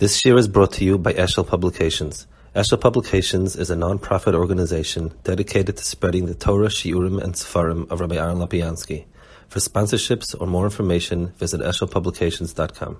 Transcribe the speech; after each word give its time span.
This 0.00 0.24
year 0.24 0.38
is 0.38 0.48
brought 0.48 0.72
to 0.72 0.84
you 0.86 0.96
by 0.96 1.12
Eshel 1.12 1.46
Publications. 1.46 2.26
Eshel 2.56 2.80
Publications 2.80 3.54
is 3.54 3.68
a 3.68 3.76
non-profit 3.76 4.34
organization 4.34 5.12
dedicated 5.24 5.76
to 5.76 5.84
spreading 5.84 6.24
the 6.24 6.34
Torah, 6.34 6.68
Shiurim, 6.68 7.22
and 7.22 7.34
Sefarim 7.34 7.86
of 7.90 8.00
Rabbi 8.00 8.16
Aaron 8.16 8.38
Lapiansky. 8.38 9.04
For 9.48 9.58
sponsorships 9.58 10.34
or 10.40 10.46
more 10.46 10.64
information, 10.64 11.34
visit 11.36 11.60
eshelpublications.com. 11.60 12.96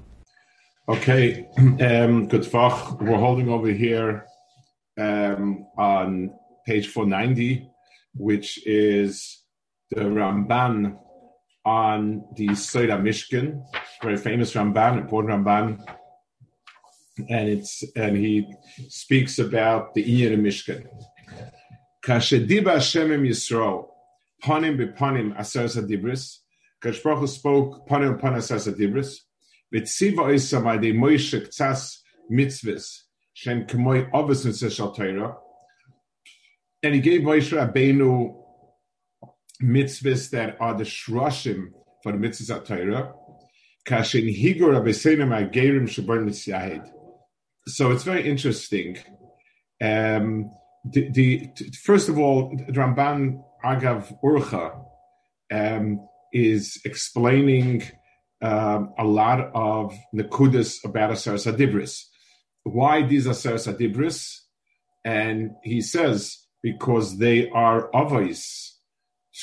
Okay, 0.90 1.48
um, 1.58 2.28
good. 2.28 2.46
We're 2.52 3.16
holding 3.16 3.48
over 3.48 3.68
here 3.68 4.26
um, 4.98 5.64
on 5.78 6.34
page 6.66 6.88
490, 6.88 7.66
which 8.12 8.60
is 8.66 9.42
the 9.90 10.02
Ramban 10.02 10.98
on 11.64 12.26
the 12.36 12.48
Soida 12.48 13.00
Mishkan, 13.00 13.62
very 14.02 14.18
famous 14.18 14.52
Ramban, 14.52 14.98
important 14.98 15.46
Ramban 15.46 15.82
and 17.28 17.48
it's 17.48 17.84
and 17.96 18.16
he 18.16 18.46
speaks 18.88 19.38
about 19.38 19.94
the 19.94 20.02
Iyer 20.02 20.36
Mishkan. 20.36 20.86
Kashediba 22.02 22.74
Hashem 22.74 23.10
Yisrael, 23.24 23.88
panim 24.42 24.78
bepanim 24.78 25.36
aseres 25.36 25.76
adibris. 25.76 26.38
Kashbaruch 26.82 27.28
spoke 27.28 27.86
panim 27.86 28.18
panim 28.18 28.38
aseres 28.38 28.72
adibris. 28.72 29.16
Vitziva 29.72 30.32
isa 30.32 30.56
de 30.80 30.92
Moshe 30.92 31.46
ktsas 31.46 31.98
mitzvahs 32.30 33.02
shen 33.34 33.66
k'moy 33.66 34.10
avos 34.12 34.46
mitzvah 34.46 34.94
Torah. 34.94 35.36
And 36.82 36.94
he 36.94 37.00
gave 37.00 37.20
Moshe 37.20 37.52
Rabbeinu 37.52 38.34
mitzvahs 39.62 40.30
that 40.30 40.56
are 40.58 40.74
the 40.74 40.84
shroshim 40.84 41.72
for 42.02 42.12
the 42.12 42.18
mitzvahs 42.18 42.56
of 42.56 42.64
Torah. 42.64 43.12
Kashin 43.86 44.34
higur 44.34 44.74
abesenim 44.80 45.36
agerim 45.36 45.84
shabar 45.84 46.24
mitzvahid 46.24 46.90
so 47.66 47.90
it's 47.90 48.04
very 48.04 48.28
interesting. 48.28 48.98
Um, 49.82 50.50
the, 50.84 51.10
the, 51.10 51.50
first 51.82 52.08
of 52.08 52.18
all, 52.18 52.56
Ramban 52.70 53.42
Agav 53.64 54.18
Urcha 54.22 54.84
um, 55.52 56.08
is 56.32 56.80
explaining 56.84 57.82
um, 58.42 58.94
a 58.98 59.04
lot 59.04 59.50
of 59.54 59.94
nekudas 60.14 60.84
about 60.84 61.10
Aseres 61.10 61.50
Adibris. 61.50 62.04
Why 62.62 63.02
these 63.02 63.26
Aseres 63.26 63.72
Adibris? 63.72 64.38
And 65.04 65.52
he 65.62 65.80
says 65.80 66.38
because 66.62 67.18
they 67.18 67.48
are 67.50 67.90
avos 67.92 68.72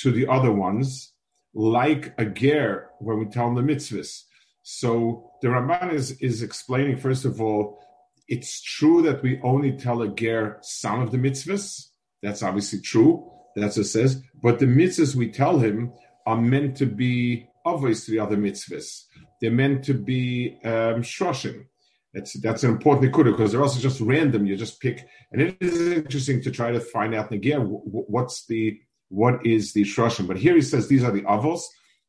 to 0.01 0.11
the 0.11 0.27
other 0.27 0.51
ones, 0.51 1.13
like 1.53 2.13
a 2.17 2.25
ger 2.25 2.89
when 2.99 3.19
we 3.19 3.25
tell 3.25 3.53
them 3.53 3.65
the 3.65 3.73
mitzvahs. 3.73 4.23
So 4.63 5.31
the 5.41 5.47
Ramban 5.47 5.93
is, 5.93 6.11
is 6.19 6.43
explaining, 6.43 6.97
first 6.97 7.25
of 7.25 7.41
all, 7.41 7.79
it's 8.27 8.61
true 8.61 9.01
that 9.03 9.23
we 9.23 9.39
only 9.43 9.71
tell 9.73 10.01
a 10.01 10.09
ger 10.09 10.57
some 10.61 11.01
of 11.01 11.11
the 11.11 11.17
mitzvahs. 11.17 11.87
That's 12.21 12.43
obviously 12.43 12.81
true. 12.81 13.31
That's 13.55 13.77
what 13.77 13.85
it 13.85 13.89
says. 13.89 14.21
But 14.41 14.59
the 14.59 14.65
mitzvahs 14.65 15.15
we 15.15 15.31
tell 15.31 15.59
him 15.59 15.93
are 16.25 16.37
meant 16.37 16.77
to 16.77 16.85
be 16.85 17.47
obviously 17.65 18.19
other 18.19 18.37
mitzvahs. 18.37 19.03
They're 19.41 19.51
meant 19.51 19.85
to 19.85 19.93
be 19.93 20.59
um, 20.63 21.01
shroshim. 21.01 21.65
That's 22.13 22.33
that's 22.41 22.63
an 22.63 22.71
important 22.71 23.11
nikuda 23.11 23.31
because 23.31 23.51
they're 23.51 23.61
also 23.61 23.79
just 23.79 24.01
random. 24.01 24.45
You 24.45 24.55
just 24.55 24.79
pick, 24.79 25.05
and 25.31 25.41
it 25.41 25.57
is 25.59 25.91
interesting 25.91 26.41
to 26.41 26.51
try 26.51 26.71
to 26.71 26.79
find 26.79 27.13
out 27.13 27.31
again 27.31 27.61
what's 27.61 28.45
the 28.47 28.79
what 29.09 29.45
is 29.45 29.73
the 29.73 29.83
shroshim. 29.83 30.27
But 30.27 30.37
here 30.37 30.55
he 30.55 30.61
says 30.61 30.87
these 30.87 31.03
are 31.03 31.11
the 31.11 31.21
avos, 31.21 31.61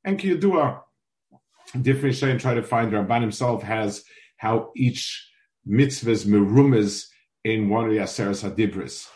and 0.05 0.19
kiyadua 0.19 0.81
different 1.83 2.23
and 2.23 2.41
try 2.41 2.55
to 2.55 2.63
find. 2.63 2.93
Ramban 2.93 3.21
himself 3.21 3.63
has 3.63 4.05
how 4.37 4.71
each 4.77 5.28
mitzvahs 5.69 6.27
merumas 6.27 7.07
in 7.45 7.69
one 7.69 7.85
of 7.85 7.91
the 7.91 7.99
Aseres 7.99 8.49
Hadibris. 8.49 9.07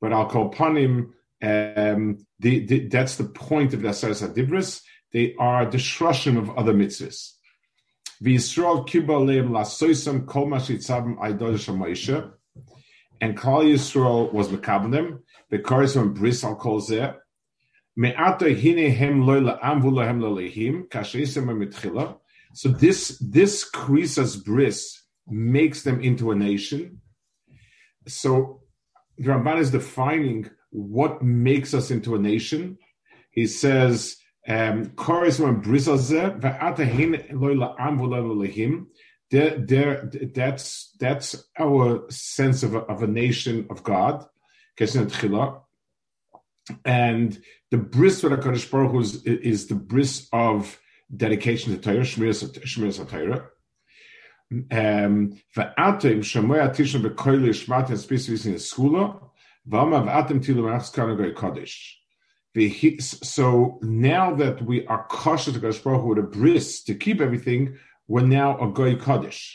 But 0.00 0.12
I'll 0.12 0.28
call 0.28 0.52
panim, 0.52 1.10
um, 1.42 2.18
the, 2.38 2.66
the, 2.66 2.88
that's 2.88 3.16
the 3.16 3.24
point 3.24 3.74
of 3.74 3.82
the 3.82 3.88
Aseres 3.88 4.26
Hadibris. 4.26 4.82
They 5.12 5.34
are 5.38 5.66
the 5.66 5.78
shroshim 5.78 6.38
of 6.38 6.50
other 6.56 6.72
mitzvahs. 6.72 7.32
V'Yisrael 8.22 8.88
kibaleim 8.88 9.50
lasoisam 9.50 10.26
kol 10.26 10.46
mashitzavim 10.46 11.18
aidol 11.18 11.54
shamoisha. 11.54 12.32
And 13.20 13.36
Klal 13.36 13.64
Yisrael 13.72 14.32
was 14.32 14.48
mekabelim. 14.48 15.20
Because 15.50 15.94
from 15.94 16.14
bris 16.14 16.44
al 16.44 16.56
kol 16.56 16.80
zeh. 16.80 17.14
Me'ata 17.96 18.48
hine 18.54 18.90
hem 18.90 19.26
loy 19.26 19.40
la'am 19.40 19.82
v'lo 19.82 20.04
hem 20.04 20.20
lo 20.20 20.34
lehim. 20.34 20.88
Kasheisem 20.88 21.46
mitchila. 21.46 22.16
So 22.54 22.68
this, 22.68 23.18
this 23.20 23.68
krisas 23.70 24.42
bris, 24.42 25.01
makes 25.28 25.82
them 25.82 26.00
into 26.00 26.30
a 26.30 26.34
nation. 26.34 27.00
So 28.06 28.62
Ramban 29.20 29.58
is 29.58 29.70
defining 29.70 30.50
what 30.70 31.22
makes 31.22 31.74
us 31.74 31.90
into 31.90 32.14
a 32.14 32.18
nation. 32.18 32.78
He 33.30 33.46
says, 33.46 34.16
um, 34.48 34.92
that's 40.34 40.96
that's 40.98 41.44
our 41.58 42.10
sense 42.10 42.62
of 42.62 42.74
a, 42.74 42.80
of 42.80 43.02
a 43.02 43.06
nation 43.06 43.66
of 43.70 43.82
God. 43.82 44.26
And 46.84 47.42
the 47.70 47.78
bris 47.78 48.20
the 48.20 48.36
Kaddish 48.36 48.70
Baruch 48.70 49.02
is, 49.02 49.24
is 49.24 49.66
the 49.68 49.74
bris 49.74 50.28
of 50.32 50.78
dedication 51.14 51.72
to 51.72 51.80
Torah, 51.80 52.00
Shmiras 52.00 53.08
Torah. 53.08 53.48
Um, 54.52 55.40
v'atem 55.56 56.20
shamoy 56.20 56.60
atisha 56.60 57.00
b'koyle 57.02 57.50
shmatem 57.50 57.96
spesivis 57.96 58.46
in 58.46 58.54
skula, 58.54 59.18
v'ama 59.68 60.04
v'atem 60.04 60.44
tilu 60.44 60.62
machskana 60.62 61.16
goy 61.16 61.32
kodesh. 61.32 61.96
So 63.22 63.78
now 63.80 64.34
that 64.34 64.60
we 64.60 64.86
are 64.86 65.06
cautious 65.08 65.54
to 65.54 65.60
Kodesh 65.60 65.82
Baruch 65.82 66.04
with 66.04 66.18
a 66.18 66.22
bris 66.22 66.82
to 66.82 66.94
keep 66.94 67.22
everything, 67.22 67.78
we're 68.08 68.26
now 68.26 68.58
a 68.60 68.68
goy 68.70 68.96
kodesh. 68.96 69.54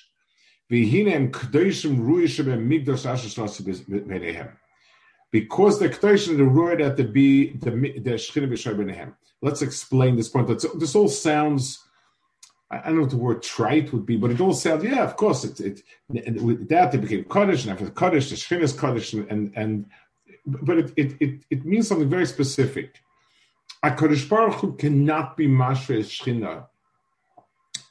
Because 0.68 1.00
the 5.80 5.90
Kedoshim 5.90 6.30
and 6.32 6.40
the 6.40 6.44
Ruah 6.44 6.78
that 6.80 6.98
to 6.98 7.04
be 7.04 7.52
the, 7.58 7.70
the 7.70 8.16
Shechina 8.16 8.50
B'Shai 8.52 8.76
B'Nehem. 8.76 9.14
Let's 9.44 9.62
explain 9.62 10.16
this 10.16 10.30
point. 10.30 10.48
That's, 10.48 10.66
this 10.80 10.96
all 10.96 11.08
sounds 11.08 11.80
I 12.70 12.80
don't 12.80 12.96
know 12.96 13.02
what 13.02 13.12
the 13.12 13.18
word 13.18 13.44
trite 13.44 13.94
would 13.94 14.06
be, 14.06 14.18
but 14.18 14.32
it 14.32 14.42
all 14.42 14.54
sounds, 14.54 14.84
yeah, 14.84 15.04
of 15.04 15.16
course, 15.16 15.46
it, 15.46 15.60
it, 16.10 16.42
with 16.42 16.68
that 16.68 16.94
it 16.94 17.00
became 17.00 17.24
Kaddish, 17.24 17.64
and 17.64 17.72
after 17.72 17.90
Kaddish, 17.90 18.30
the 18.30 18.36
Shechin 18.36 18.62
is 18.62 18.74
Kaddish, 18.74 19.14
and, 19.14 19.54
and, 19.56 19.86
but 20.46 20.78
it, 20.78 20.94
it, 20.98 21.16
it, 21.22 21.40
it 21.50 21.66
means 21.66 21.88
something 21.88 22.10
very 22.10 22.26
specific. 22.26 23.02
A 23.84 23.92
Kaddish 23.92 24.28
Baruch 24.28 24.56
Hu 24.56 24.74
cannot 24.74 25.38
be 25.38 25.48
Mashre 25.48 26.00
Shechina 26.00 26.66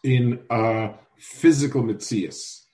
in 0.02 0.40
a 0.50 0.90
physical 1.16 1.82
Mitzias. 1.82 2.64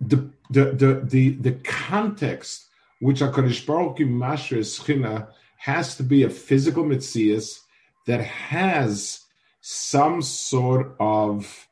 The, 0.00 0.28
the, 0.50 0.72
the, 0.72 1.00
the, 1.04 1.30
the 1.30 1.52
context 1.62 2.66
which 3.00 3.20
a 3.20 3.30
Kaddish 3.30 3.64
Baruch 3.64 3.98
Hu 3.98 4.06
Mashre 4.06 4.58
Shechina 4.58 5.28
has 5.58 5.96
to 5.96 6.02
be 6.02 6.24
a 6.24 6.30
physical 6.30 6.82
Mitzias 6.82 7.60
that 8.06 8.20
has 8.20 9.25
some 9.68 10.22
sort 10.22 10.94
of 11.00 11.68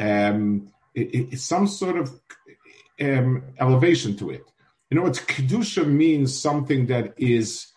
um, 0.00 0.68
it, 0.96 1.32
it, 1.32 1.38
some 1.38 1.68
sort 1.68 1.96
of 1.96 2.10
um, 3.00 3.44
elevation 3.60 4.16
to 4.16 4.30
it. 4.30 4.50
You 4.90 4.96
know, 4.96 5.04
what 5.04 5.14
kedusha 5.14 5.86
means 5.86 6.36
something 6.36 6.86
that 6.86 7.14
is 7.16 7.68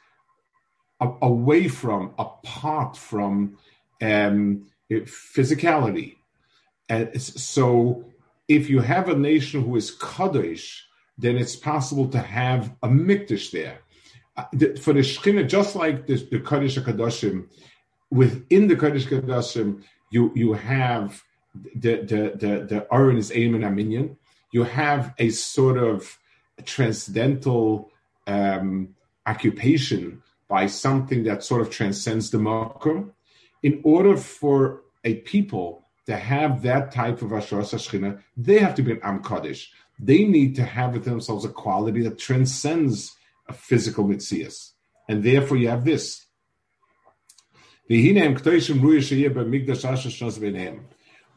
a, 1.00 1.08
away 1.22 1.68
from, 1.68 2.16
apart 2.18 2.98
from 2.98 3.60
um, 4.02 4.66
physicality. 4.90 6.16
And 6.90 7.22
so, 7.22 8.06
if 8.48 8.72
you 8.72 8.80
have 8.80 9.08
a 9.08 9.16
nation 9.16 9.62
who 9.62 9.76
is 9.76 9.92
kaddish, 9.92 10.84
then 11.16 11.38
it's 11.38 11.56
possible 11.56 12.08
to 12.08 12.18
have 12.20 12.76
a 12.82 12.88
mikdash 12.88 13.52
there. 13.52 13.82
Uh, 14.36 14.46
for 14.82 14.94
the 14.94 15.02
Shekhinah, 15.02 15.48
just 15.48 15.76
like 15.76 16.08
the, 16.08 16.16
the 16.16 16.40
Kaddish 16.40 16.80
Kadoshim, 16.80 17.50
within 18.12 18.68
the 18.68 18.76
Kodesh 18.76 19.08
Kodashim, 19.08 19.84
you 20.12 20.32
you 20.36 20.54
have 20.54 21.24
the 21.76 21.98
the 21.98 22.22
the 22.36 22.66
the 22.66 22.88
Aron 22.92 23.18
is 23.18 23.32
Aim 23.34 23.56
and 23.56 23.66
Arminian. 23.66 24.18
You 24.52 24.64
have 24.64 25.14
a 25.18 25.30
sort 25.30 25.78
of 25.78 26.18
transcendental 26.66 27.92
um, 28.28 28.96
occupation 29.26 30.22
by 30.48 30.66
something 30.66 31.24
that 31.24 31.44
sort 31.44 31.62
of 31.62 31.70
transcends 31.70 32.32
the 32.32 32.40
Makom. 32.40 33.12
In 33.62 33.82
order 33.84 34.18
for 34.18 34.82
a 35.04 35.16
people 35.16 35.86
to 36.08 36.16
have 36.16 36.64
that 36.64 36.92
type 36.92 37.22
of 37.22 37.32
Asher 37.32 37.58
Shechina, 37.58 38.22
they 38.36 38.60
have 38.60 38.74
to 38.76 38.82
be 38.82 38.94
an 38.94 39.00
Am 39.04 39.22
Kaddish. 39.22 39.72
They 40.00 40.24
need 40.26 40.56
to 40.56 40.64
have 40.64 40.94
within 40.94 41.14
themselves 41.14 41.46
a 41.46 41.50
quality 41.50 42.02
that 42.04 42.18
transcends 42.18 43.16
a 43.48 43.54
physical 43.54 44.06
mitzias. 44.06 44.72
And 45.08 45.24
therefore 45.24 45.58
you 45.58 45.68
have 45.70 45.86
this. 45.86 46.26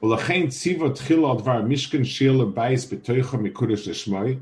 ולכן 0.03 0.47
ציווה 0.47 0.89
תחילה 0.89 1.31
על 1.31 1.38
דבר 1.38 1.61
משכן 1.61 2.03
שיר 2.03 2.31
לבייס 2.31 2.94
בתויכה 2.94 3.38
מקודש 3.38 3.88
לשמוי, 3.88 4.38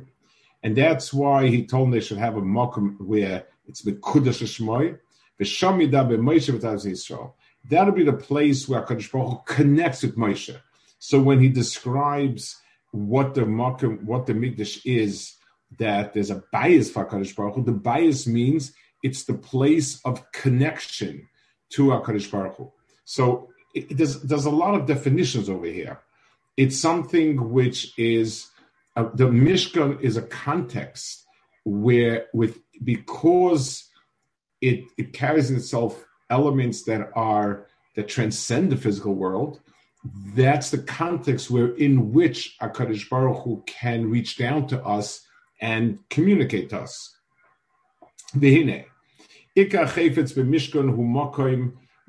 and 0.66 0.76
that's 0.76 1.14
why 1.14 1.48
he 1.48 1.62
told 1.62 1.88
them 1.88 1.92
they 1.92 2.02
should 2.02 2.18
have 2.18 2.38
a 2.38 2.42
mokum 2.42 2.98
where 3.00 3.44
it's 3.68 3.84
Mekudash 3.84 4.42
Shmoy, 4.44 4.98
V'sham 5.40 5.76
Yida 5.82 6.04
Moshe 6.18 6.52
V'taz 6.54 6.86
Yisrael. 6.86 7.34
That'll 7.70 7.94
be 7.94 8.04
the 8.04 8.14
place 8.14 8.68
where 8.68 8.82
Hakadosh 8.82 9.12
Baruch 9.12 9.30
Hu 9.30 9.56
connects 9.56 10.02
with 10.02 10.18
Moshe. 10.18 10.56
So 10.98 11.20
when 11.22 11.40
he 11.40 11.50
describes 11.50 12.60
what 12.92 13.36
the 13.36 13.42
mokum, 13.42 14.04
what 14.04 14.26
the 14.26 14.34
mikdash 14.34 14.82
is, 14.86 15.36
that 15.78 16.14
there's 16.14 16.32
a 16.32 16.44
bias 16.52 16.90
for 16.92 17.06
Hakadosh 17.06 17.36
Baruch 17.36 17.56
Hu. 17.56 17.64
The 17.64 17.72
bias 17.72 18.26
means 18.26 18.74
it's 19.04 19.24
the 19.24 19.36
place 19.36 20.02
of 20.04 20.32
connection 20.32 21.28
to 21.71 21.89
Hakadosh 21.89 22.31
Baruch 22.31 22.57
Hu. 22.57 22.73
So 23.05 23.49
it, 23.75 23.97
there's 23.97 24.21
there's 24.23 24.47
a 24.47 24.51
lot 24.51 24.75
of 24.75 24.87
definitions 24.87 25.49
over 25.49 25.67
here. 25.67 26.01
It's 26.57 26.79
something 26.79 27.51
which 27.51 27.99
is 27.99 28.49
uh, 28.97 29.09
the 29.15 29.25
Mishkan 29.25 30.01
is 30.01 30.17
a 30.17 30.23
context 30.23 31.25
where 31.65 32.27
with 32.33 32.59
because 32.83 33.89
it 34.61 34.85
it 34.99 35.13
carries 35.13 35.51
in 35.51 35.57
itself 35.57 36.05
elements 36.29 36.85
that 36.85 37.11
are 37.15 37.67
that 37.97 38.09
transcend 38.09 38.71
the 38.71 38.77
physical 38.77 39.15
world. 39.15 39.61
That's 40.35 40.71
the 40.71 40.79
context 40.79 41.51
where 41.51 41.75
in 41.77 42.13
which 42.13 42.57
Hakadosh 42.61 43.09
Baruch 43.09 43.43
Hu 43.45 43.63
can 43.67 44.11
reach 44.11 44.39
down 44.39 44.67
to 44.69 44.83
us 44.83 45.27
and 45.61 45.99
communicate 46.09 46.71
to 46.71 46.81
us. 46.81 47.15
V'hine, 48.35 48.87
Chayfetz 49.57 50.35
b'mishkan 50.35 50.95
hu 50.95 51.03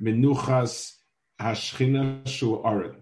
menuchas 0.01 0.93
hashchina 1.39 2.27
shu 2.27 2.61
aron. 2.61 2.97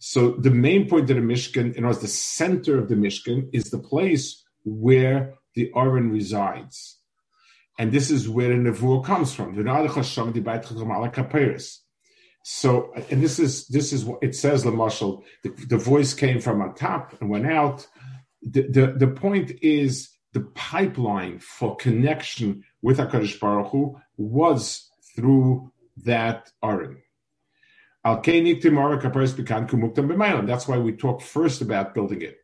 So 0.00 0.30
the 0.30 0.50
main 0.50 0.88
point 0.88 1.10
of 1.10 1.16
the 1.16 1.22
Mishkan, 1.22 1.74
in 1.74 1.84
other 1.84 2.00
the 2.00 2.08
center 2.08 2.78
of 2.78 2.88
the 2.88 2.96
Mishkan, 2.96 3.48
is 3.52 3.70
the 3.70 3.78
place 3.78 4.42
where 4.64 5.34
the 5.54 5.70
Aron 5.76 6.10
resides. 6.10 6.98
And 7.78 7.92
this 7.92 8.10
is 8.10 8.28
where 8.28 8.48
the 8.48 8.54
Nevuah 8.54 9.04
comes 9.04 9.32
from. 9.32 9.54
So, 12.44 12.92
and 13.10 13.22
this 13.22 13.38
is 13.38 13.68
this 13.68 13.92
is 13.92 14.04
what 14.04 14.18
it 14.22 14.34
says. 14.34 14.64
The 14.64 14.70
the, 15.44 15.50
the 15.68 15.76
voice 15.76 16.12
came 16.12 16.40
from 16.40 16.60
on 16.60 16.74
top 16.74 17.14
and 17.20 17.30
went 17.30 17.46
out. 17.46 17.86
The, 18.42 18.94
the, 18.96 19.08
point 19.08 19.52
is 19.62 20.10
the 20.32 20.40
pipeline 20.40 21.38
for 21.38 21.76
connection 21.76 22.64
with 22.82 22.98
Hakadosh 22.98 23.40
Baruch 23.40 23.72
Hu 23.72 23.96
was 24.16 24.90
through 25.14 25.72
that 26.04 26.50
Aron. 26.62 27.02
That's 28.04 28.28
why 30.68 30.78
we 30.78 30.92
talk 30.92 31.20
first 31.20 31.60
about 31.60 31.94
building 31.94 32.22
it. 32.22 32.38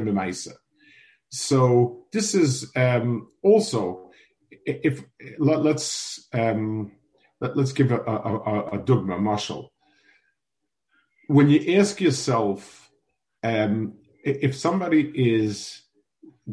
B'maisa. 0.00 0.54
So 1.30 2.06
this 2.12 2.34
is 2.34 2.70
um, 2.74 3.28
also, 3.42 4.10
if 4.66 5.04
let, 5.38 5.64
us 5.64 6.26
um, 6.32 6.92
let, 7.40 7.56
us 7.56 7.72
give 7.72 7.92
a, 7.92 8.00
a, 8.00 8.70
a, 8.72 8.78
dogma, 8.78 9.18
marshal. 9.18 9.72
When 11.28 11.48
you 11.48 11.76
ask 11.78 12.00
yourself, 12.00 12.90
um, 13.44 13.94
if 14.24 14.56
somebody 14.56 15.02
is 15.14 15.82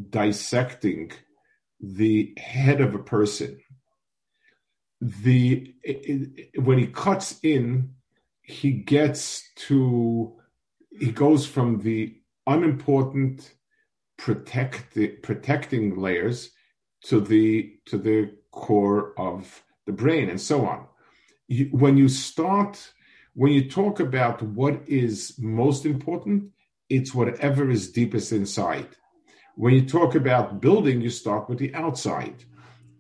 dissecting 0.10 1.12
the 1.82 2.34
head 2.38 2.80
of 2.80 2.94
a 2.94 3.00
person, 3.00 3.60
the 5.02 5.76
it, 5.84 6.34
it, 6.54 6.64
when 6.64 6.80
he 6.80 6.88
cuts 6.88 7.40
in 7.44 7.94
he 8.42 8.72
gets 8.72 9.48
to 9.56 10.36
he 11.00 11.12
goes 11.12 11.46
from 11.46 11.80
the 11.82 12.16
unimportant 12.48 13.54
protect 14.18 14.94
the 14.94 15.08
protecting 15.08 15.96
layers 15.96 16.52
to 17.04 17.20
the 17.20 17.74
to 17.86 17.98
the 17.98 18.32
core 18.52 19.14
of 19.18 19.64
the 19.86 19.92
brain 19.92 20.30
and 20.30 20.42
so 20.42 20.66
on. 20.66 20.86
You, 21.48 21.66
when 21.66 21.98
you 21.98 22.10
start 22.10 22.94
when 23.34 23.52
you 23.52 23.70
talk 23.70 24.00
about 24.00 24.42
what 24.42 24.82
is 24.88 25.36
most 25.38 25.86
important 25.86 26.52
it's 26.90 27.14
whatever 27.14 27.70
is 27.70 27.92
deepest 27.92 28.32
inside. 28.32 28.88
When 29.56 29.74
you 29.74 29.86
talk 29.86 30.16
about 30.16 30.62
building 30.62 31.02
you 31.02 31.10
start 31.10 31.50
with 31.50 31.60
the 31.60 31.74
outside. 31.76 32.44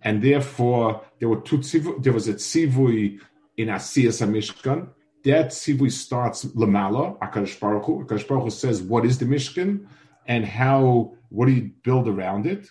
And 0.03 0.21
therefore 0.21 1.01
there 1.19 1.29
were 1.29 1.41
two 1.41 1.59
tzivu, 1.59 2.03
there 2.03 2.13
was 2.13 2.27
a 2.27 2.35
tzivui 2.35 3.19
in 3.57 3.67
asiyas 3.69 4.21
mishkan 4.27 4.89
that 5.27 5.47
Sivui 5.47 5.91
starts 5.91 6.45
Lamala, 6.45 7.17
Akash 7.19 7.59
Baruch 7.59 7.85
Hu. 7.85 8.05
Akash 8.05 8.27
Baruch 8.27 8.43
Hu 8.43 8.49
says, 8.49 8.81
what 8.81 9.05
is 9.05 9.17
the 9.17 9.25
Mishkan 9.25 9.85
and 10.27 10.45
how, 10.45 11.13
what 11.29 11.47
do 11.47 11.51
you 11.53 11.71
build 11.83 12.07
around 12.07 12.45
it? 12.45 12.69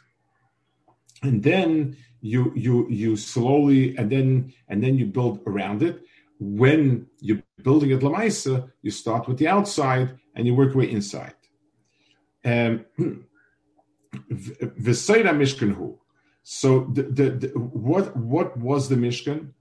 And 1.23 1.43
then 1.43 1.97
you, 2.21 2.53
you, 2.55 2.89
you 2.89 3.17
slowly, 3.17 3.97
and 3.97 4.11
then, 4.11 4.53
and 4.69 4.83
then 4.83 4.97
you 4.97 5.07
build 5.07 5.41
around 5.47 5.83
it. 5.83 6.03
When 6.39 7.07
you're 7.21 7.43
building 7.63 7.91
it 7.91 8.01
Lamaisa, 8.01 8.71
you 8.83 8.91
start 8.91 9.27
with 9.27 9.39
the 9.39 9.49
outside 9.49 10.19
and 10.35 10.47
you 10.47 10.55
work 10.55 10.75
your 10.75 10.85
way 10.85 10.91
inside. 10.91 11.35
Um. 12.45 12.85
So 16.43 16.89
the, 16.93 17.03
the, 17.03 17.31
the, 17.31 17.49
what, 17.59 18.17
what 18.17 18.57
was 18.57 18.89
the 18.89 18.95
Mishkan? 18.95 19.53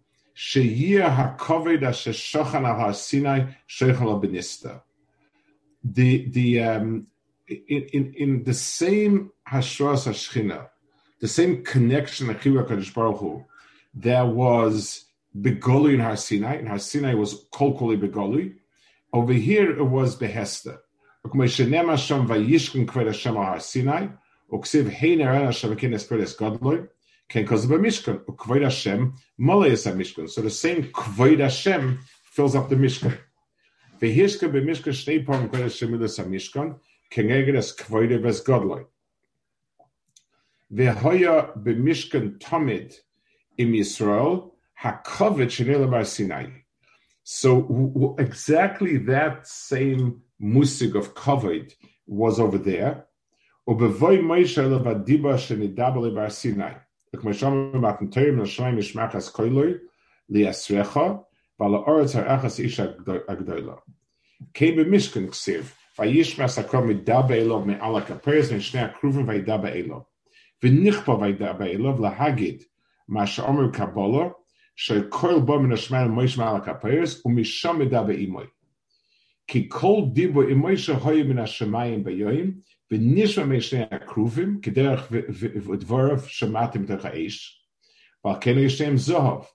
The 5.83 6.30
the 6.30 6.62
um, 6.62 7.07
in, 7.47 7.88
in 7.94 8.13
in 8.15 8.44
the 8.44 8.53
same 8.53 9.31
hashras 9.47 10.07
hashchina, 10.07 10.68
the 11.19 11.27
same 11.27 11.63
connection 11.63 12.30
of 12.30 12.38
Kadosh 12.38 12.94
Baruch 12.94 13.19
Hu, 13.19 13.45
there 13.94 14.25
was 14.25 15.06
begoli 15.38 15.95
in 15.95 16.00
Har 16.00 16.18
Sinai, 16.18 16.56
and 16.56 16.68
Har 16.68 16.80
Sinai 16.80 17.13
was 17.13 17.45
kol 17.51 17.77
koli 17.77 17.97
begoli. 17.97 18.56
Over 19.13 19.33
here 19.33 19.77
it 19.77 19.83
was 19.83 20.18
behesta. 20.18 20.80
Sinai, 23.62 24.07
uksiv 24.51 24.89
heiner 24.89 25.36
ana 25.36 25.50
shavakin 25.50 25.93
esperes 25.93 26.38
godloi, 26.38 26.88
because 27.34 27.65
of 27.65 27.72
a 27.72 27.77
Mishkan. 27.77 28.24
Kvoid 28.25 28.63
Hashem, 28.63 29.15
Malayas 29.39 29.91
Mishkan. 29.96 30.29
So 30.29 30.41
the 30.41 30.50
same 30.50 30.84
Kvoid 30.84 31.39
Hashem 31.39 32.00
fills 32.24 32.55
up 32.55 32.70
the 32.70 32.75
Mishkan. 32.75 33.17
Be 34.00 34.13
Mishkan 34.13 34.93
Shnei 34.93 35.25
Pom 35.25 35.50
Kvoid 35.50 35.63
Hashem 35.63 35.89
Milas 35.89 36.20
Mishkan, 36.25 36.79
kenegedes 37.12 37.75
kvoide 37.77 38.21
ves 38.21 38.41
godloi. 38.41 38.85
Vehoya 40.74 41.55
b'mishkan 41.57 42.39
tamid 42.39 42.93
im 43.57 43.74
Yisrael 43.74 44.51
hakovet 44.81 45.50
shenila 45.50 45.89
bar 45.89 46.03
Sinai. 46.05 46.47
So 47.24 47.62
w- 47.62 47.93
w- 47.93 48.15
exactly 48.19 48.97
that 48.97 49.47
same 49.47 50.21
musig 50.41 50.95
of 50.95 51.15
kovet 51.15 51.74
was 52.07 52.39
over 52.39 52.57
there. 52.57 53.05
Ubevoy 53.67 54.19
Moshe 54.21 54.57
levadiba 54.57 55.35
shenidabale 55.38 56.13
bar 56.13 56.29
Sinai. 56.29 56.75
Ek 57.13 57.21
Moshe 57.21 57.79
matan 57.79 58.09
terim 58.09 58.38
nashmaim 58.38 58.77
mishmachas 58.77 59.31
koiloi 59.31 59.79
liasrecha 60.31 61.24
v'la 61.59 61.88
oretz 61.88 62.15
achas 62.15 62.63
isha 62.63 62.95
agdoila. 63.29 63.79
Came 64.53 64.79
a 64.79 64.85
Mishkan 64.85 65.27
Ksiv. 65.29 65.71
Vayishmas 65.98 66.58
hakom 66.60 66.88
midabe 66.88 67.38
elov 67.40 67.66
me'al 67.66 68.00
ha'kaperes 68.00 68.52
me'shnei 68.52 68.84
ha'kruvim 68.84 69.25
vaydabe 69.25 69.72
elov. 69.72 70.04
V'nichpo 70.62 71.16
vaydabe 71.22 71.72
elov 71.72 72.00
lahagid 72.00 72.64
ma'sha'omer 73.10 73.72
kabbalah 73.72 74.34
she'kol 74.75 75.40
bo 75.42 75.60
min 75.60 75.72
ha'shmar 75.72 76.10
moish 76.12 76.38
me'al 76.38 76.60
ha'kaperes 76.60 77.22
u'misham 77.25 77.80
midabe 77.80 78.16
imoy. 78.28 78.48
Ki 79.48 79.68
kol 79.68 80.12
dibo 80.12 80.44
imoy 80.44 80.75
shehoy 80.75 81.25
min 81.25 81.38
ha'shemayim 81.38 82.04
bayoyim 82.04 82.62
v'nishma 82.92 83.48
me'shnei 83.48 83.88
ha'kruvim 83.90 84.60
k'derech 84.60 85.08
v'dvorav 85.08 86.28
shematim 86.28 86.86
tercha 86.86 87.16
eish. 87.16 87.40
V'al 88.25 88.42
keno 88.42 88.68
zohov. 89.00 89.46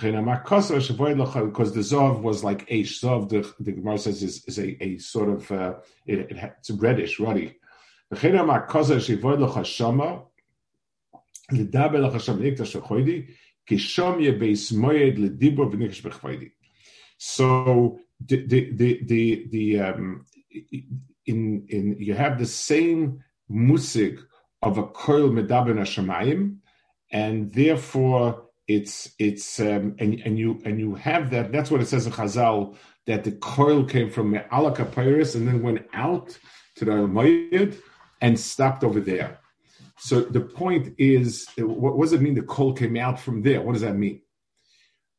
Because 0.00 0.68
the 0.68 1.80
Zov 1.80 2.22
was 2.22 2.44
like 2.44 2.64
a 2.68 2.82
Zov, 2.82 3.28
the, 3.28 3.52
the 3.60 3.72
Gemara 3.72 3.98
says, 3.98 4.22
is, 4.22 4.44
is 4.44 4.58
a, 4.58 4.82
a 4.82 4.98
sort 4.98 5.28
of, 5.28 5.50
uh, 5.52 5.74
it, 6.06 6.18
it, 6.30 6.36
it's 6.58 6.70
reddish, 6.70 7.18
ruddy. 7.18 7.58
So 17.18 17.98
the 18.20 18.46
the 18.46 18.72
the 18.72 19.00
the, 19.04 19.46
the 19.50 19.80
um, 19.80 20.26
in 21.26 21.66
in 21.68 21.96
you 21.98 22.14
have 22.14 22.38
the 22.38 22.46
same 22.46 23.24
musik 23.50 24.18
of 24.62 24.78
a 24.78 24.84
koil 24.84 25.30
medaben 25.32 25.78
hashemayim, 25.78 26.58
and 27.10 27.52
therefore 27.52 28.45
it's 28.68 29.12
it's 29.18 29.60
um, 29.60 29.94
and 29.98 30.20
and 30.24 30.38
you 30.38 30.60
and 30.64 30.80
you 30.80 30.94
have 30.94 31.30
that. 31.30 31.52
That's 31.52 31.70
what 31.70 31.80
it 31.80 31.86
says 31.86 32.06
in 32.06 32.12
Chazal 32.12 32.76
that 33.06 33.22
the 33.24 33.32
coil 33.32 33.84
came 33.84 34.10
from 34.10 34.32
Me'ala 34.32 34.74
and 34.74 35.48
then 35.48 35.62
went 35.62 35.86
out 35.94 36.36
to 36.76 36.84
the 36.84 36.90
Almayid 36.90 37.78
and 38.20 38.38
stopped 38.38 38.82
over 38.82 39.00
there. 39.00 39.38
So 39.98 40.20
the 40.20 40.40
point 40.40 40.94
is, 40.98 41.46
what, 41.56 42.00
does 42.02 42.12
it 42.12 42.20
mean? 42.20 42.34
The 42.34 42.42
coal 42.42 42.72
came 42.72 42.96
out 42.96 43.18
from 43.18 43.42
there. 43.42 43.62
What 43.62 43.72
does 43.72 43.82
that 43.82 43.96
mean? 43.96 44.20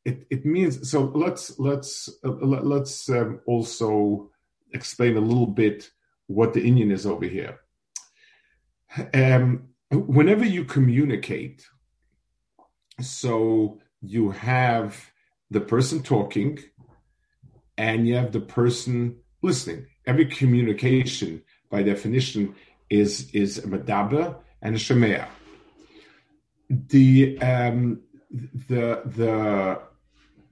It, 0.04 0.26
it 0.30 0.46
means 0.46 0.90
so. 0.90 1.04
Let's 1.04 1.58
let's 1.58 2.08
uh, 2.24 2.30
let's 2.30 3.08
um, 3.10 3.40
also 3.46 4.30
explain 4.72 5.16
a 5.16 5.20
little 5.20 5.46
bit 5.46 5.90
what 6.26 6.52
the 6.52 6.60
inyan 6.60 6.92
is 6.92 7.06
over 7.06 7.24
here. 7.24 7.58
Um, 9.12 9.68
whenever 9.90 10.44
you 10.44 10.64
communicate, 10.64 11.66
so 13.00 13.78
you 14.00 14.30
have 14.30 15.10
the 15.50 15.60
person 15.60 16.02
talking 16.02 16.58
and 17.76 18.06
you 18.06 18.16
have 18.16 18.32
the 18.32 18.40
person 18.40 19.16
listening. 19.42 19.86
Every 20.06 20.26
communication, 20.26 21.42
by 21.70 21.82
definition, 21.82 22.54
is 22.90 23.30
is 23.32 23.58
a 23.58 23.68
medaber 23.68 24.36
and 24.62 24.74
a 24.74 24.78
shemea. 24.78 25.26
The 26.68 27.38
um, 27.40 28.00
the 28.30 29.02
the 29.04 29.80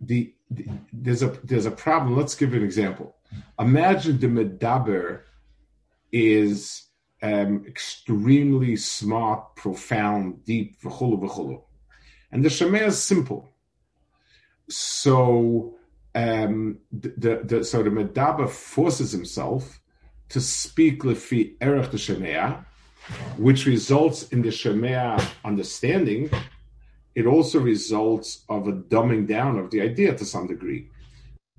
the, 0.00 0.34
the 0.50 0.68
there's 0.92 1.22
a 1.22 1.28
there's 1.44 1.66
a 1.66 1.70
problem. 1.70 2.16
Let's 2.16 2.34
give 2.34 2.54
an 2.54 2.62
example. 2.62 3.16
Imagine 3.58 4.18
the 4.18 4.28
medaber 4.28 5.22
is 6.12 6.86
um, 7.22 7.64
extremely 7.66 8.76
smart, 8.76 9.56
profound, 9.56 10.44
deep, 10.44 10.80
v'chulu 10.80 11.20
v'chulu. 11.20 11.62
And 12.32 12.44
the 12.44 12.48
Shemaya 12.48 12.86
is 12.86 13.02
simple. 13.02 13.52
So 14.68 15.76
um, 16.14 16.78
the, 16.92 17.42
the, 17.44 17.64
so 17.64 17.82
the 17.82 17.90
Medaba 17.90 18.48
forces 18.48 19.12
himself 19.12 19.80
to 20.30 20.40
speak 20.40 21.02
lefi 21.02 21.54
erech 21.60 21.90
the 21.90 21.98
Shemaya, 21.98 22.64
which 23.36 23.66
results 23.66 24.28
in 24.30 24.42
the 24.42 24.48
Shemaya 24.48 25.24
understanding. 25.44 26.30
It 27.14 27.26
also 27.26 27.60
results 27.60 28.44
of 28.48 28.66
a 28.68 28.72
dumbing 28.72 29.26
down 29.26 29.58
of 29.58 29.70
the 29.70 29.80
idea 29.80 30.14
to 30.16 30.24
some 30.24 30.48
degree, 30.48 30.88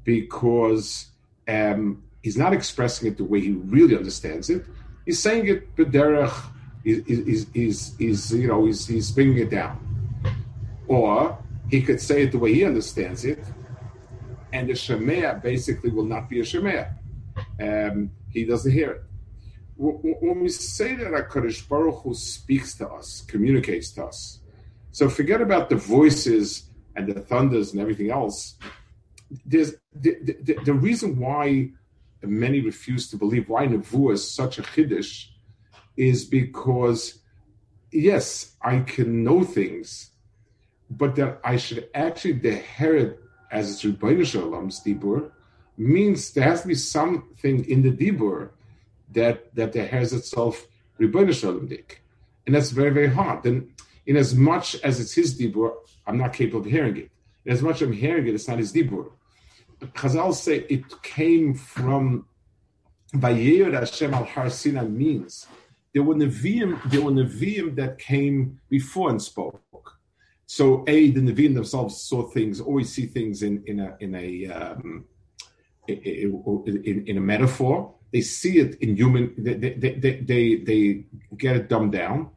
because 0.04 1.08
um, 1.48 2.04
he's 2.22 2.38
not 2.38 2.54
expressing 2.54 3.08
it 3.08 3.18
the 3.18 3.24
way 3.24 3.40
he 3.40 3.52
really 3.52 3.96
understands 3.96 4.50
it. 4.50 4.66
He's 5.06 5.20
saying 5.20 5.48
it 5.48 5.76
b'derech. 5.76 6.36
Is 6.84 7.00
is 7.08 7.48
is 7.54 7.96
is 8.00 8.32
you 8.32 8.48
know 8.48 8.66
he's 8.66 8.88
he's 8.88 9.12
bringing 9.12 9.40
it 9.40 9.50
down, 9.50 9.78
or 10.88 11.38
he 11.70 11.82
could 11.82 12.02
say 12.02 12.24
it 12.24 12.32
the 12.32 12.40
way 12.40 12.54
he 12.54 12.64
understands 12.66 13.26
it, 13.26 13.44
and 14.54 14.70
the 14.70 14.74
shemea 14.74 15.42
basically 15.42 15.90
will 15.90 16.06
not 16.06 16.30
be 16.30 16.40
a 16.40 16.44
shemea. 16.44 16.94
Um, 17.62 18.12
he 18.30 18.46
doesn't 18.46 18.72
hear 18.72 18.92
it. 18.92 19.04
When 19.76 20.40
we 20.40 20.50
say 20.50 20.96
that 20.96 21.08
a 21.08 21.24
Hakadosh 21.24 21.68
Baruch 21.68 22.02
Hu 22.02 22.14
speaks 22.14 22.76
to 22.76 22.90
us, 22.90 23.22
communicates 23.28 23.92
to 23.92 24.06
us, 24.06 24.40
so 24.92 25.08
forget 25.08 25.42
about 25.42 25.70
the 25.70 25.76
voices 25.76 26.70
and 26.96 27.08
the 27.08 27.22
thunders 27.22 27.72
and 27.72 27.80
everything 27.80 28.10
else. 28.10 28.56
There's 29.46 29.76
the, 29.94 30.18
the, 30.42 30.58
the 30.66 30.74
reason 30.74 31.20
why 31.20 31.72
many 32.24 32.62
refuse 32.62 33.10
to 33.12 33.18
believe 33.18 33.50
why 33.50 33.68
Nevuah 33.68 34.14
is 34.14 34.30
such 34.30 34.58
a 34.58 34.64
chiddush 34.64 35.28
is 35.96 36.26
because, 36.26 37.20
yes, 37.92 38.56
I 38.62 38.80
can 38.80 39.24
know 39.24 39.44
things, 39.44 40.12
but 40.90 41.16
that 41.16 41.40
I 41.44 41.58
should 41.58 41.90
actually 41.94 42.34
deherit 42.34 43.20
as 43.52 43.72
it's 43.72 43.84
Rebbeinu 43.84 44.26
Shalom's 44.26 44.82
Dibur 44.84 45.32
means 45.78 46.34
there 46.34 46.44
has 46.44 46.62
to 46.64 46.68
be 46.68 46.76
something 46.76 47.66
in 47.66 47.82
the 47.82 47.92
Dibur 47.92 48.50
that 49.12 49.54
that 49.56 49.76
has 49.76 50.14
itself 50.14 50.68
Rebbeinu 51.00 51.34
Shalom 51.34 51.68
dik. 51.68 52.02
And 52.46 52.56
that's 52.56 52.72
very, 52.72 52.90
very 52.90 53.08
hard. 53.08 53.44
Then 53.44 53.70
in 54.06 54.18
as 54.18 54.34
much 54.34 54.76
as 54.82 55.00
it's 55.00 55.14
his 55.14 55.38
Dibur, 55.40 55.74
I'm 56.06 56.18
not 56.18 56.34
capable 56.34 56.62
of 56.62 56.66
hearing 56.66 56.98
it. 56.98 57.12
As 57.46 57.62
much 57.62 57.82
as 57.82 57.88
I'm 57.88 57.94
hearing 57.94 58.28
it, 58.28 58.34
it's 58.34 58.48
not 58.48 58.58
his 58.58 58.74
Dibur. 58.74 59.12
Chazal 59.82 60.34
say 60.34 60.66
it 60.70 60.84
came 61.04 61.54
from 61.54 62.26
Vayeir 63.14 63.74
Hashem 63.74 64.14
al 64.14 64.26
Har 64.26 64.50
Sinai 64.50 64.84
means 64.84 65.46
there 65.94 66.04
were 66.04 66.16
Nevi'im, 66.16 66.82
there 66.90 67.02
were 67.02 67.12
Nevi'im 67.12 67.76
that 67.76 68.00
came 68.00 68.60
before 68.70 69.10
and 69.10 69.22
spoke. 69.22 69.62
So 70.48 70.86
a 70.88 71.12
the 71.12 71.20
Nevi'im 71.20 71.54
themselves 71.54 72.02
saw 72.02 72.24
things, 72.24 72.62
always 72.62 72.92
see 72.92 73.06
things 73.06 73.44
in 73.44 73.64
in 73.68 73.82
a 73.82 73.98
in 74.00 74.16
a 74.16 74.48
um, 74.48 75.06
in, 75.88 77.04
in, 77.06 77.18
a 77.18 77.22
metaphor. 77.22 77.94
They 78.14 78.22
see 78.22 78.60
it 78.60 78.76
in 78.76 78.96
human. 78.96 79.34
They 79.38 79.56
they, 79.56 80.22
they 80.22 80.56
they, 80.56 81.06
get 81.38 81.58
it 81.58 81.68
dumbed 81.68 81.92
down, 81.92 82.30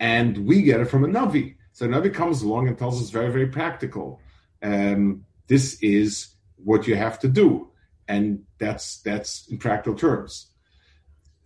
and 0.00 0.38
we 0.38 0.62
get 0.62 0.80
it 0.80 0.86
from 0.86 1.04
a 1.04 1.06
Navi. 1.06 1.54
So 1.72 1.86
a 1.86 1.88
Navi 1.88 2.12
comes 2.12 2.42
along 2.42 2.66
and 2.66 2.76
tells 2.76 3.00
us 3.00 3.10
very 3.10 3.30
very 3.30 3.46
practical. 3.46 4.20
Um, 4.60 5.24
this 5.46 5.80
is 5.82 6.34
what 6.56 6.88
you 6.88 6.96
have 6.96 7.20
to 7.20 7.28
do, 7.28 7.70
and 8.08 8.42
that's 8.58 9.02
that's 9.02 9.46
in 9.46 9.58
practical 9.58 9.96
terms. 9.96 10.48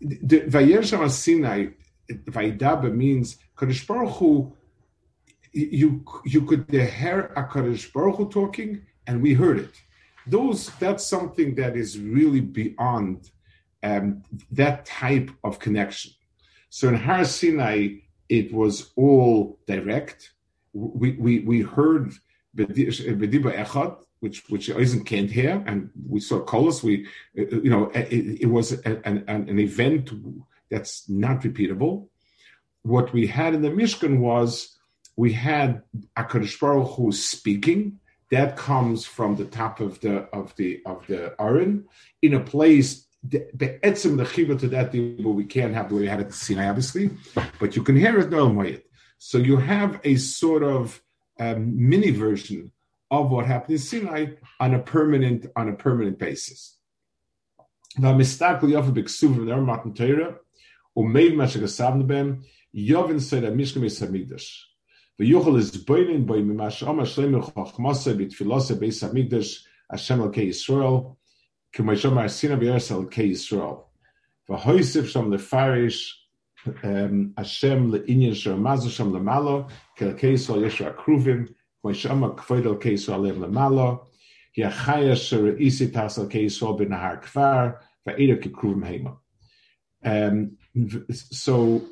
The 0.01 0.45
Vayer 0.47 0.83
Sinai, 0.83 1.67
Vaidaba 2.11 2.91
means 2.91 3.37
Kadosh 3.55 3.87
Baruch 3.87 4.17
Hu, 4.17 4.56
you 5.57 6.05
you 6.25 6.43
could 6.43 6.71
hear 6.71 7.33
a 7.35 7.43
Baruch 7.95 8.17
Hu 8.17 8.29
talking, 8.29 8.83
and 9.07 9.23
we 9.23 9.33
heard 9.35 9.59
it. 9.59 9.75
Those 10.27 10.71
that's 10.79 11.07
something 11.07 11.55
that 11.55 11.77
is 11.77 11.99
really 11.99 12.41
beyond 12.41 13.31
um, 13.83 14.23
that 14.51 14.85
type 14.85 15.31
of 15.45 15.59
connection. 15.59 16.13
So 16.69 16.89
in 16.89 16.97
Har 16.97 17.25
Sinai, 17.25 18.01
it 18.29 18.53
was 18.53 18.93
all 18.97 19.59
direct. 19.67 20.33
We 20.73 21.13
we 21.13 21.41
we 21.41 21.63
heard 21.63 22.13
Bediba 22.55 23.57
Echad, 23.57 23.97
which 24.21 24.45
which 24.49 24.71
Eisen 24.71 25.05
can't 25.05 25.31
hear, 25.31 25.63
and 25.67 25.91
we 26.09 26.21
saw 26.21 26.45
Kolos. 26.45 26.83
We, 26.83 27.07
you 27.35 27.71
know, 27.71 27.91
it, 27.95 28.43
it 28.43 28.51
was 28.51 28.73
an, 28.73 29.01
an, 29.05 29.25
an, 29.29 29.59
event 29.59 30.11
that's 30.71 31.09
not 31.09 31.43
repeatable. 31.43 32.09
What 32.83 33.13
we 33.13 33.27
had 33.27 33.55
in 33.55 33.63
the 33.63 33.71
Mishkan 33.71 34.19
was 34.19 34.76
we 35.17 35.33
had 35.33 35.83
Akadosh 36.17 36.61
Baruch 36.61 36.97
Hu 36.97 37.11
speaking. 37.11 38.01
That 38.31 38.57
comes 38.57 39.07
from 39.07 39.37
the 39.37 39.45
top 39.45 39.81
of 39.81 40.01
the 40.01 40.29
of 40.33 40.55
the 40.57 40.83
of 40.85 41.07
the 41.07 41.35
Aron 41.41 41.87
in 42.23 42.35
a 42.35 42.41
place. 42.41 43.07
The 43.23 43.79
etzim 43.83 44.17
the 44.19 44.25
chiva 44.25 44.59
to 44.61 44.69
that 44.69 44.93
but 44.93 45.31
we 45.31 45.45
can't 45.45 45.75
have 45.75 45.89
the 45.89 45.97
way 45.97 46.03
we 46.03 46.09
had 46.09 46.21
it 46.21 46.27
at 46.27 46.35
Sinai, 46.35 46.69
obviously, 46.69 47.11
but 47.59 47.75
you 47.75 47.83
can 47.83 47.97
hear 47.97 48.19
it 48.21 48.31
no 48.31 48.49
So 49.19 49.39
you 49.39 49.57
have 49.57 50.01
a 50.05 50.15
sort 50.17 50.63
of 50.63 51.03
um, 51.41 51.89
mini 51.89 52.11
version 52.11 52.71
of 53.11 53.31
what 53.31 53.47
happened 53.47 53.73
in 53.73 53.79
Sinai 53.79 54.27
on 54.61 54.75
a 54.75 54.79
permanent 54.79 55.47
on 55.57 55.69
a 55.69 55.73
permanent 55.75 56.19
basis. 56.19 56.77
Yovin 62.77 63.21
said 63.21 63.45
a 63.45 63.51
mishkan 63.51 63.81
hamikdash 65.19 65.59
is 65.59 65.71
boinin 65.85 66.27
boi 66.27 66.43
mimash 66.43 66.87
ama 66.87 67.03
shleimu 67.03 67.43
chachmasa 67.53 68.15
b'tfilose 68.15 68.79
beis 68.79 69.03
hamikdash 69.03 69.65
Hashem 69.91 70.21
al 70.23 70.31
Yisrael 70.31 71.17
k'mayshom 71.75 72.17
arsina 72.19 72.59
v'yeres 72.59 72.91
al 72.91 73.05
Yisrael 73.07 73.85
v'hoisif 74.49 75.07
sham 75.09 75.31
lefarish 75.31 76.13
Hashem 77.37 77.93
le'inyan 77.93 78.35
shar 78.35 78.55
mazu 78.55 78.91
sham 78.91 79.13
lemalo 79.13 79.71
kel 79.97 80.13
Yisrael 80.15 80.65
yeshua 80.65 80.95
kruvim 80.97 81.49
Moishama 81.87 82.35
Kvoidel 82.37 82.81
Keisro 82.83 83.15
Alev 83.15 83.37
Lamalo, 83.39 84.07
Yachaya 84.59 85.13
Shura 85.13 85.61
Isi 85.61 85.89
Tasal 85.89 86.29
Keisro 86.29 86.77
Ben 86.77 86.89
Nahar 86.89 87.23
Kfar, 87.23 87.79
Va'eda 88.07 88.43
Kikruvim 88.43 88.83
Hema. 90.03 90.51
So 91.13 91.83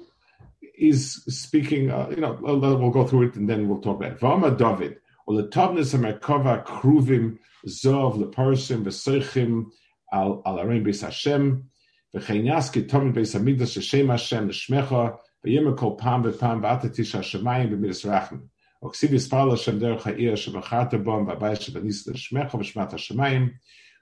he's 0.76 1.24
speaking, 1.28 1.92
uh, 1.92 2.08
you 2.10 2.22
know, 2.22 2.38
we'll 2.42 2.90
go 2.92 3.06
through 3.06 3.30
it 3.30 3.36
and 3.36 3.50
then 3.50 3.68
we'll 3.68 3.82
talk 3.82 3.98
about 3.98 4.14
it. 4.14 4.20
Vama 4.20 4.58
David, 4.58 4.98
or 5.28 5.36
the 5.42 5.48
Tovnis 5.48 5.94
Merkova 5.98 6.66
Kruvim 6.66 7.38
Zov 7.68 8.18
Leparsim 8.18 8.84
Veseichim 8.84 9.66
Al 10.12 10.42
Arim 10.46 10.86
Beis 10.86 11.02
Hashem, 11.02 11.70
V'cheinyaski 12.16 12.88
Tomim 12.90 13.14
Beis 13.14 13.38
Hamikdash 13.38 13.82
Shem 13.82 14.10
Hashem 14.10 14.48
L'Shmecha, 14.48 15.18
V'yema 15.46 15.76
Kol 15.78 15.96
Pam 15.96 16.24
V'Pam 16.24 16.62
V'Atatish 16.62 17.18
HaShemayim 17.20 17.72
B'Midas 17.72 18.06
Rachim. 18.06 18.50
וכסיב 18.86 19.14
יספר 19.14 19.46
לשם 19.46 19.80
דרך 19.80 20.08
העיר 20.08 20.36
שבחרת 20.36 20.94
בו, 20.94 21.24
והבית 21.28 21.62
שבניס 21.62 22.08
לשמך 22.08 22.54
ובשמת 22.54 22.94
השמיים, 22.94 23.50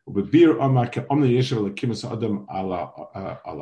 ובביר 0.08 0.56
אומר 0.60 0.88
כאומנה 0.88 1.28
ישב 1.28 1.66
לקימוס 1.66 2.06
האדם 2.06 2.46
על 3.44 3.62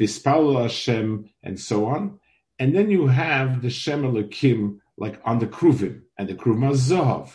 Vispal 0.00 0.62
Hashem, 0.62 1.28
and 1.42 1.60
so 1.60 1.86
on. 1.86 2.18
And 2.58 2.74
then 2.74 2.90
you 2.90 3.06
have 3.06 3.62
the 3.62 3.70
Shem 3.70 4.02
Elokim, 4.02 4.78
like 4.96 5.20
on 5.24 5.38
the 5.38 5.46
Kruvim, 5.46 6.02
and 6.16 6.28
the 6.28 6.34
Kruv 6.34 6.56
Mazov. 6.56 7.32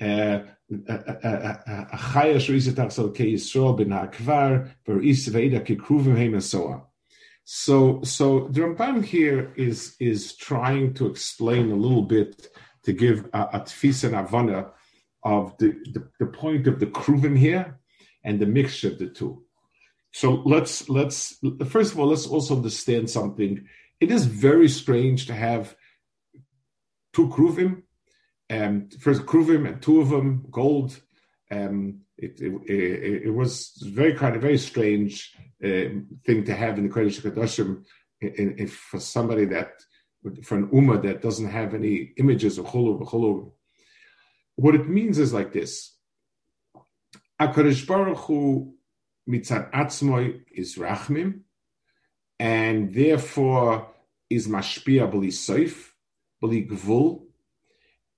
Uh, 0.00 0.40
uh, 0.88 0.92
uh, 0.92 1.56
uh 1.66 1.84
Kruvim 5.76 6.32
and 6.32 6.44
so 6.44 6.68
on. 6.68 6.82
So, 7.44 8.00
so 8.02 8.48
the 8.48 8.60
Ramban 8.60 9.04
here 9.04 9.52
is 9.56 9.96
is 9.98 10.36
trying 10.36 10.94
to 10.94 11.06
explain 11.06 11.70
a 11.70 11.74
little 11.74 12.02
bit 12.02 12.48
to 12.84 12.92
give 12.92 13.28
a, 13.32 13.42
a 13.54 13.60
tfis 13.60 14.04
and 14.04 14.14
avana 14.14 14.70
of 15.22 15.56
the, 15.58 15.72
the, 15.92 16.08
the, 16.18 16.26
point 16.26 16.66
of 16.66 16.80
the 16.80 16.86
kruvim 16.86 17.36
here 17.36 17.78
and 18.24 18.40
the 18.40 18.46
mixture 18.46 18.88
of 18.88 18.98
the 18.98 19.08
two. 19.08 19.42
So 20.12 20.42
let's 20.44 20.88
let's 20.88 21.38
first 21.66 21.92
of 21.92 21.98
all 21.98 22.08
let's 22.08 22.26
also 22.26 22.56
understand 22.56 23.08
something. 23.08 23.66
It 24.00 24.10
is 24.10 24.26
very 24.26 24.68
strange 24.68 25.26
to 25.26 25.34
have 25.34 25.76
two 27.12 27.28
kruvim, 27.28 27.82
and 28.48 28.92
first 29.00 29.22
kruvim 29.22 29.68
and 29.68 29.80
two 29.80 30.00
of 30.00 30.08
them 30.08 30.46
gold. 30.50 31.00
Um, 31.50 32.00
it, 32.16 32.40
it, 32.40 32.52
it, 32.70 33.22
it, 33.24 33.30
was 33.30 33.72
very 33.82 34.14
kind 34.14 34.36
of 34.36 34.42
very 34.42 34.58
strange 34.58 35.34
uh, 35.64 35.98
thing 36.24 36.44
to 36.44 36.54
have 36.54 36.78
in 36.78 36.86
the 36.86 36.94
Kodesh 36.94 37.20
Kadoshim 37.20 37.84
for 38.68 39.00
somebody 39.00 39.46
that 39.46 39.72
for 40.44 40.58
an 40.58 40.68
ummah 40.68 41.02
that 41.02 41.22
doesn't 41.22 41.48
have 41.48 41.74
any 41.74 42.12
images 42.18 42.58
of 42.58 42.66
chulu 42.66 43.00
v'chulu. 43.00 43.52
What 44.56 44.74
it 44.74 44.88
means 44.88 45.18
is 45.18 45.32
like 45.32 45.52
this: 45.52 45.96
Hakadosh 47.40 47.86
Baruch 47.86 48.18
Hu 48.18 48.74
mitzad 49.30 49.70
atzmoi 49.72 50.42
is 50.52 50.76
rachmim, 50.76 51.40
and 52.38 52.94
therefore 52.94 53.88
is 54.28 54.48
mashpia 54.48 55.10
b'li 55.10 55.28
soif, 55.28 55.90
b'li 56.42 56.68
gvul, 56.68 57.22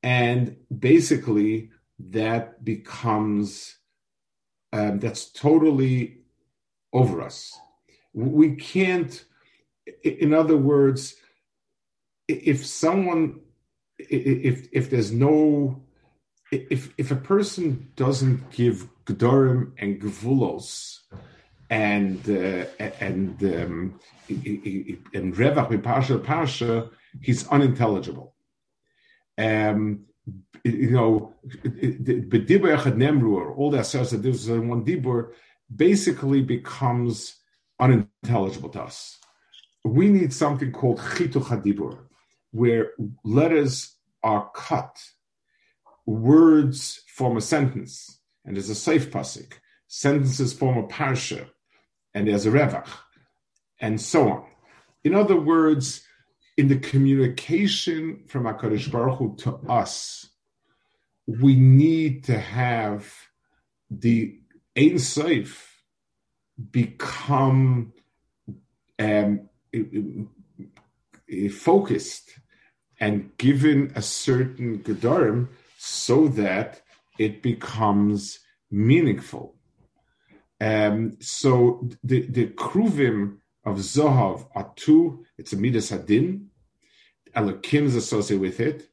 and 0.02 0.56
basically 0.76 1.70
that 1.98 2.64
becomes 2.64 3.76
um, 4.72 4.98
that's 4.98 5.30
totally 5.30 6.22
over 6.92 7.20
us. 7.20 7.58
We 8.14 8.56
can't, 8.56 9.24
in 10.02 10.32
other 10.32 10.56
words, 10.56 11.14
if 12.28 12.64
someone 12.66 13.40
if 13.98 14.68
if 14.72 14.90
there's 14.90 15.12
no 15.12 15.82
if 16.52 16.92
if 16.98 17.10
a 17.10 17.16
person 17.16 17.90
doesn't 17.96 18.50
give 18.52 18.88
gedorim 19.06 19.72
and 19.78 20.00
gevulos 20.00 20.98
and 21.70 22.20
uh, 22.28 22.66
and 23.00 23.42
um, 23.42 24.00
and 24.28 25.34
revach 25.34 25.70
parsha 25.82 26.18
parsha, 26.18 26.90
he's 27.20 27.48
unintelligible. 27.48 28.34
Um, 29.38 30.04
you 30.64 30.90
know, 30.90 31.34
bedibur 31.64 32.76
echad 32.76 32.96
nemru, 32.96 33.56
all 33.56 33.70
that 33.70 33.86
says 33.86 34.10
that 34.10 34.18
there's 34.18 34.48
one 34.48 34.84
dibur, 34.84 35.32
basically 35.74 36.42
becomes 36.42 37.36
unintelligible 37.80 38.68
to 38.68 38.82
us. 38.82 39.18
We 39.84 40.08
need 40.08 40.32
something 40.32 40.70
called 40.70 40.98
chitu 40.98 41.42
chadibur 41.42 41.98
where 42.52 42.90
letters 43.24 43.96
are 44.22 44.50
cut, 44.54 45.02
words 46.06 47.02
form 47.08 47.36
a 47.36 47.40
sentence, 47.40 48.20
and 48.44 48.56
there's 48.56 48.70
a 48.70 48.74
safe 48.74 49.10
pasuk. 49.10 49.52
Sentences 49.86 50.52
form 50.52 50.78
a 50.78 50.86
parsha, 50.86 51.46
and 52.14 52.26
there's 52.26 52.46
a 52.46 52.50
revach, 52.50 52.88
and 53.80 54.00
so 54.00 54.30
on. 54.30 54.44
In 55.04 55.14
other 55.14 55.38
words, 55.38 56.02
in 56.56 56.68
the 56.68 56.78
communication 56.78 58.24
from 58.26 58.44
Hakadosh 58.44 58.90
Baruch 58.90 59.18
Hu 59.18 59.36
to 59.38 59.54
us, 59.68 60.28
we 61.26 61.56
need 61.56 62.24
to 62.24 62.38
have 62.38 63.12
the 63.90 64.38
Ein 64.76 64.94
Seif 64.94 65.58
become 66.70 67.92
um, 68.98 69.48
focused 71.50 72.38
and 73.00 73.36
given 73.38 73.92
a 73.94 74.02
certain 74.02 74.78
gedarim 74.78 75.48
so 75.84 76.28
that 76.28 76.80
it 77.18 77.42
becomes 77.42 78.38
meaningful. 78.70 79.56
Um, 80.60 81.16
so 81.20 81.88
the, 82.04 82.20
the 82.20 82.46
kruvim 82.50 83.38
of 83.64 83.78
Zohav 83.78 84.46
are 84.54 84.72
two. 84.76 85.24
It's 85.38 85.52
a 85.52 85.56
midas 85.56 85.90
hadin. 85.90 86.46
Elokim 87.34 87.82
is 87.82 87.96
associated 87.96 88.40
with 88.40 88.60
it. 88.60 88.90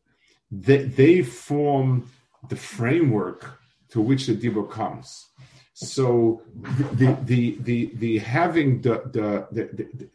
They, 0.50 0.86
they 0.86 1.22
form 1.22 2.10
the 2.50 2.56
framework 2.56 3.60
to 3.90 4.02
which 4.02 4.26
the 4.26 4.34
dibur 4.34 4.68
comes. 4.68 5.28
So 5.76 6.42
the 6.56 7.16
the 7.24 7.58
the 7.62 7.92
the, 7.94 8.18
having 8.18 8.82
the 8.82 9.04
the 9.16 9.48
the 9.52 10.10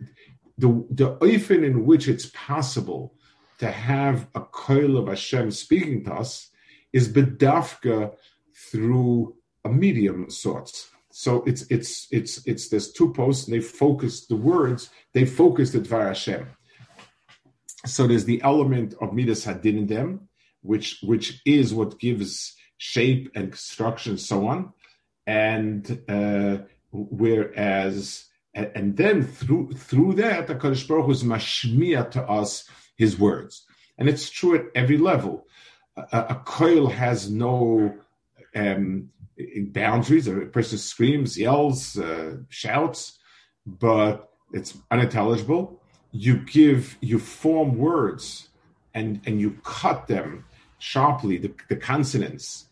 the, 0.59 0.87
the, 0.91 1.19
the 1.21 1.65
in 1.65 1.87
which 1.87 2.09
it's 2.09 2.27
possible 2.35 3.15
to 3.61 3.71
have 3.71 4.27
a 4.35 4.41
coil 4.41 4.99
of 4.99 5.07
Hashem 5.07 5.53
speaking 5.53 6.05
to 6.07 6.15
us 6.15 6.51
is 6.95 7.09
bedafka 7.09 8.15
through 8.71 9.37
a 9.65 9.69
medium 9.69 10.31
sorts. 10.31 10.89
So 11.11 11.43
it's 11.45 11.63
it's 11.71 12.09
it's 12.11 12.47
it's 12.47 12.69
there's 12.69 12.93
two 12.93 13.13
posts 13.13 13.47
and 13.47 13.55
they 13.55 13.61
focus 13.61 14.27
the 14.27 14.37
words, 14.37 14.91
they 15.13 15.27
focus 15.27 15.73
the 15.73 15.81
Dvar 15.81 16.07
Hashem. 16.09 16.47
So 17.87 18.07
there's 18.07 18.25
the 18.25 18.43
element 18.43 18.95
of 19.01 19.13
Midas 19.13 19.45
Hadin 19.45 19.79
in 19.79 19.87
them, 19.87 20.29
which 20.63 21.01
which 21.03 21.43
is 21.45 21.75
what 21.75 22.01
gives 22.01 22.55
shape 22.79 23.31
and 23.35 23.53
construction 23.53 24.13
and 24.13 24.21
so 24.21 24.47
on. 24.47 24.73
And 25.27 26.03
uh, 26.09 26.59
whereas 26.93 28.25
and, 28.55 28.97
then 28.97 29.25
through 29.25 29.73
through 29.73 30.15
that, 30.15 30.47
the 30.47 30.55
Kaddish 30.55 30.87
Baruch 30.87 31.11
is 31.11 31.25
mashmiya 31.25 32.11
to 32.13 32.23
us 32.23 32.69
his 32.97 33.19
words. 33.19 33.67
And 33.99 34.09
it's 34.09 34.31
true 34.31 34.55
at 34.57 34.67
every 34.75 34.99
level. 34.99 35.47
A, 35.97 36.27
a 36.31 36.43
coil 36.45 36.89
has 36.89 37.31
no 37.31 37.95
um, 38.55 39.11
boundaries. 39.57 40.29
A 40.29 40.33
person 40.47 40.79
screams, 40.79 41.39
yells, 41.39 41.99
uh, 41.99 42.37
shouts, 42.49 43.19
but 43.67 44.31
it's 44.53 44.77
unintelligible. 44.91 45.81
You 46.13 46.39
give, 46.39 46.97
you 47.01 47.19
form 47.19 47.77
words 47.77 48.49
and, 48.95 49.21
and 49.27 49.41
you 49.41 49.59
cut 49.65 50.07
them 50.07 50.45
sharply, 50.79 51.39
the, 51.39 51.53
the 51.69 51.77
consonants, 51.77 52.67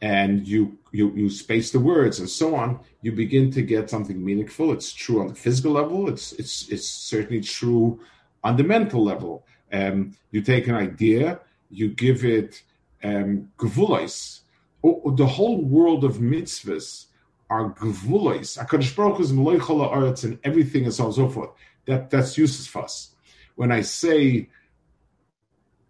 and 0.00 0.46
you, 0.46 0.78
you, 0.92 1.12
you 1.14 1.30
space 1.30 1.70
the 1.70 1.80
words 1.80 2.18
and 2.18 2.28
so 2.28 2.54
on. 2.54 2.80
You 3.02 3.12
begin 3.12 3.50
to 3.52 3.62
get 3.62 3.90
something 3.90 4.24
meaningful. 4.24 4.72
It's 4.72 4.92
true 4.92 5.20
on 5.20 5.28
the 5.28 5.34
physical 5.34 5.72
level. 5.72 6.08
It's, 6.08 6.32
it's, 6.32 6.68
it's 6.68 6.88
certainly 6.88 7.40
true 7.40 8.00
on 8.42 8.56
the 8.56 8.64
mental 8.64 9.04
level. 9.04 9.44
Um, 9.72 10.16
you 10.30 10.40
take 10.40 10.66
an 10.68 10.74
idea, 10.74 11.40
you 11.70 11.88
give 11.88 12.24
it 12.24 12.62
um, 13.04 13.50
the 13.60 15.26
whole 15.26 15.62
world 15.62 16.04
of 16.04 16.16
mitzvahs 16.16 17.06
are 17.50 17.70
gvulois. 17.70 18.58
Hakadosh 18.58 18.94
Baruch 18.94 19.20
is 19.20 19.32
aretz 19.32 20.24
and 20.24 20.38
everything 20.44 20.84
and 20.84 20.92
so 20.92 21.04
on 21.04 21.08
and 21.08 21.16
so 21.16 21.28
forth. 21.28 21.50
That 21.86 22.10
that's 22.10 22.36
useless 22.36 22.66
for 22.66 22.82
us. 22.84 23.10
When 23.56 23.72
I 23.72 23.80
say 23.80 24.48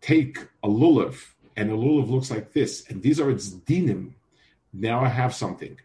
take 0.01 0.39
a 0.63 0.69
lulav 0.69 1.17
and 1.57 1.71
a 1.71 1.75
lulav 1.75 2.09
looks 2.09 2.31
like 2.31 2.53
this, 2.53 2.89
and 2.89 3.03
these 3.03 3.21
are 3.21 3.31
its 3.31 3.51
dinim. 3.51 4.13
Now 4.73 5.05
I 5.05 5.09
have 5.09 5.35
something. 5.35 5.77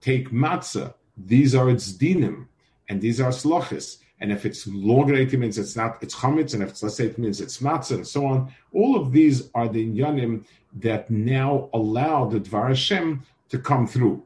Take 0.00 0.30
matzah. 0.30 0.94
These 1.16 1.54
are 1.54 1.70
its 1.70 1.92
dinim, 1.92 2.48
and 2.88 3.00
these 3.00 3.20
are 3.20 3.30
slochis. 3.30 3.98
And 4.22 4.32
if 4.32 4.46
it's 4.46 4.66
longer 4.68 5.14
it 5.14 5.32
means 5.42 5.58
it's 5.58 5.76
not, 5.76 5.90
it's 6.04 6.14
chametz. 6.14 6.54
And 6.54 6.62
if 6.62 6.70
it's 6.70 6.82
less 6.82 7.00
it 7.00 7.18
means 7.18 7.40
it's 7.40 7.58
matzah 7.58 7.96
and 7.96 8.06
so 8.06 8.24
on. 8.24 8.38
All 8.72 8.92
of 9.00 9.12
these 9.12 9.50
are 9.54 9.68
the 9.68 9.82
inyanim 9.86 10.44
that 10.86 11.10
now 11.10 11.68
allow 11.74 12.18
the 12.32 12.40
Dvar 12.40 12.68
Hashem 12.68 13.24
to 13.50 13.58
come 13.58 13.86
through. 13.86 14.16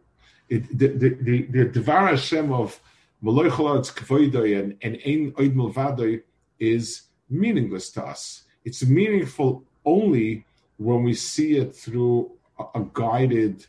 it, 0.48 0.78
the, 0.78 0.88
the, 0.88 1.08
the, 1.08 1.42
the 1.42 1.64
Devar 1.64 2.08
Hashem 2.08 2.52
of 2.52 2.78
Maloi 3.22 3.50
Cholotz 3.50 3.92
Kvoidoi 3.92 4.58
and, 4.60 4.76
and 4.82 4.98
Ein 5.04 5.32
Oid 5.32 5.54
Milvadoi 5.54 6.22
is 6.58 7.02
meaningless 7.28 7.90
to 7.90 8.04
us. 8.04 8.44
It's 8.64 8.84
meaningful 8.84 9.64
only 9.84 10.44
when 10.76 11.02
we 11.02 11.14
see 11.14 11.56
it 11.56 11.74
through 11.74 12.30
a, 12.58 12.80
a 12.80 12.86
guided 12.92 13.66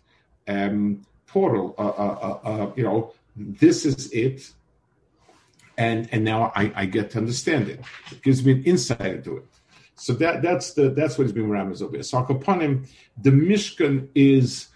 um, 0.47 1.05
portal. 1.25 1.73
Uh, 1.77 1.87
uh, 1.87 2.39
uh, 2.43 2.47
uh, 2.47 2.71
you 2.75 2.83
know, 2.83 3.13
this 3.35 3.85
is 3.85 4.11
it, 4.11 4.51
and 5.77 6.09
and 6.11 6.23
now 6.23 6.51
I, 6.55 6.71
I, 6.75 6.85
get 6.85 7.11
to 7.11 7.19
understand 7.19 7.69
it. 7.69 7.79
It 8.11 8.23
gives 8.23 8.43
me 8.43 8.53
an 8.53 8.63
insight 8.63 9.01
into 9.01 9.37
it. 9.37 9.45
So 9.95 10.13
that 10.13 10.41
that's 10.41 10.73
the 10.73 10.89
that's 10.89 11.17
what 11.17 11.25
he's 11.25 11.33
being 11.33 11.49
rammed 11.49 11.81
over. 11.81 12.01
So 12.03 12.19
upon 12.19 12.61
him, 12.61 12.85
the 13.21 13.29
Mishkan 13.29 14.09
is 14.15 14.67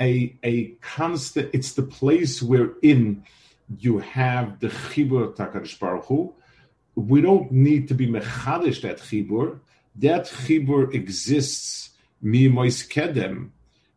a 0.00 0.36
a 0.42 0.66
constant. 0.80 1.50
It's 1.52 1.72
the 1.72 1.82
place 1.82 2.42
wherein 2.42 3.24
you 3.78 3.98
have 3.98 4.60
the 4.60 4.68
chibur 4.68 5.34
Takarish 5.34 5.78
Baruch 5.78 6.04
Hu. 6.06 6.34
We 6.96 7.20
don't 7.20 7.50
need 7.50 7.88
to 7.88 7.94
be 7.94 8.06
mechadish 8.06 8.82
that 8.82 8.98
chibur. 8.98 9.60
That 9.96 10.24
chibur 10.26 10.92
exists 10.92 11.90
mi 12.20 12.48
mois 12.48 12.82
kedem 12.86 13.50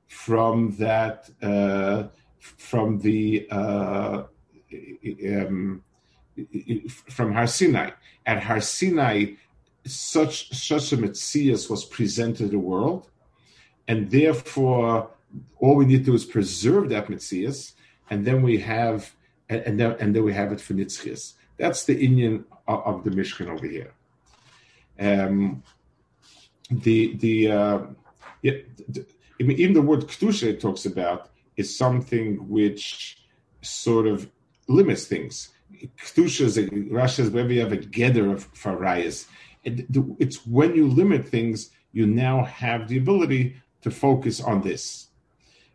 from 0.08 0.76
that 0.78 1.30
uh, 1.42 2.08
from 2.40 3.00
the 3.00 3.48
uh, 3.50 4.24
um, 5.28 5.84
from 7.10 7.34
Har 7.34 7.48
Sinai. 7.48 7.92
At 8.26 8.44
Har 8.44 8.60
Sinai, 8.62 9.34
such 9.86 10.54
such 10.54 10.92
a 10.94 10.98
Metzias 10.98 11.70
was 11.70 11.86
presented 11.86 12.38
to 12.38 12.48
the 12.48 12.60
world, 12.60 13.10
and 13.88 14.12
therefore 14.12 15.10
all 15.60 15.76
we 15.76 15.86
need 15.86 16.00
to 16.00 16.12
do 16.12 16.14
is 16.14 16.26
preserve 16.26 16.90
that 16.90 17.08
Metzias, 17.08 17.74
and 18.10 18.26
then 18.26 18.42
we 18.42 18.60
have 18.60 19.16
and, 19.50 19.62
and 19.62 19.80
then 19.80 19.96
and 20.00 20.16
then 20.16 20.24
we 20.24 20.34
have 20.34 20.52
it 20.52 20.62
for 20.62 20.74
Nitzchias. 20.74 21.34
That's 21.58 21.86
the 21.86 21.96
inyan 21.96 22.44
of, 22.68 22.80
of, 22.86 23.04
the 23.04 23.10
Mishkan 23.10 23.48
over 23.48 23.68
here. 23.68 23.94
Um, 25.00 25.64
the 26.70 27.16
the, 27.16 27.52
uh, 27.52 27.80
yeah, 28.42 28.54
the, 28.88 29.06
even 29.40 29.74
the 29.74 29.82
word 29.82 30.02
kedusha 30.02 30.60
talks 30.60 30.86
about 30.86 31.30
is 31.56 31.76
something 31.76 32.48
which 32.50 33.18
sort 33.62 34.08
of 34.08 34.30
limits 34.68 35.06
things. 35.06 35.50
Kedusha 35.98 36.42
is 36.42 36.58
a 36.58 36.68
Rashi 36.68 37.10
says 37.10 37.30
wherever 37.30 37.52
you 37.52 37.62
have 37.62 37.72
a 37.72 37.78
gather 37.78 38.32
of 38.32 38.52
farayas. 38.54 39.28
It's 39.64 40.46
when 40.46 40.76
you 40.76 40.88
limit 40.88 41.28
things, 41.28 41.72
you 41.92 42.08
now 42.08 42.46
have 42.46 42.88
the 42.88 42.98
ability 42.98 43.58
to 43.82 43.92
focus 43.92 44.42
on 44.42 44.62
this. 44.62 45.08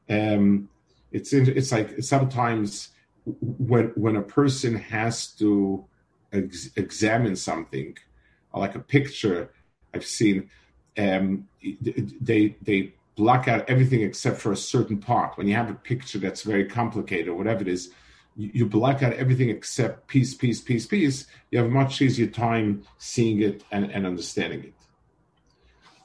Um, 0.09 0.69
it's 1.11 1.33
it's 1.33 1.73
like 1.73 2.03
sometimes 2.03 2.89
when 3.25 3.93
when 3.95 4.17
a 4.17 4.23
person 4.23 4.75
has 4.77 5.29
to 5.35 5.85
ex- 6.33 6.71
examine 6.77 7.37
something, 7.37 7.97
like 8.55 8.75
a 8.75 8.81
picture 8.81 9.53
I've 9.95 10.07
seen, 10.07 10.51
um, 10.99 11.49
they 12.21 12.57
they 12.63 12.95
block 13.15 13.47
out 13.47 13.69
everything 13.69 14.03
except 14.03 14.39
for 14.41 14.53
a 14.53 14.57
certain 14.57 14.99
part. 14.99 15.37
When 15.37 15.47
you 15.47 15.55
have 15.55 15.71
a 15.71 15.75
picture 15.75 16.19
that's 16.19 16.43
very 16.43 16.65
complicated 16.65 17.29
or 17.29 17.35
whatever 17.35 17.61
it 17.61 17.69
is, 17.69 17.93
you, 18.37 18.67
block 18.67 19.03
out 19.03 19.13
everything 19.15 19.51
except 19.51 20.07
piece, 20.07 20.35
piece, 20.35 20.61
piece, 20.61 20.87
piece. 20.87 21.27
You 21.51 21.59
have 21.59 21.71
much 21.71 22.01
easier 22.01 22.27
time 22.27 22.85
seeing 22.99 23.43
it 23.43 23.65
and, 23.71 23.91
and 23.91 24.07
understanding 24.07 24.65
it. 24.65 24.75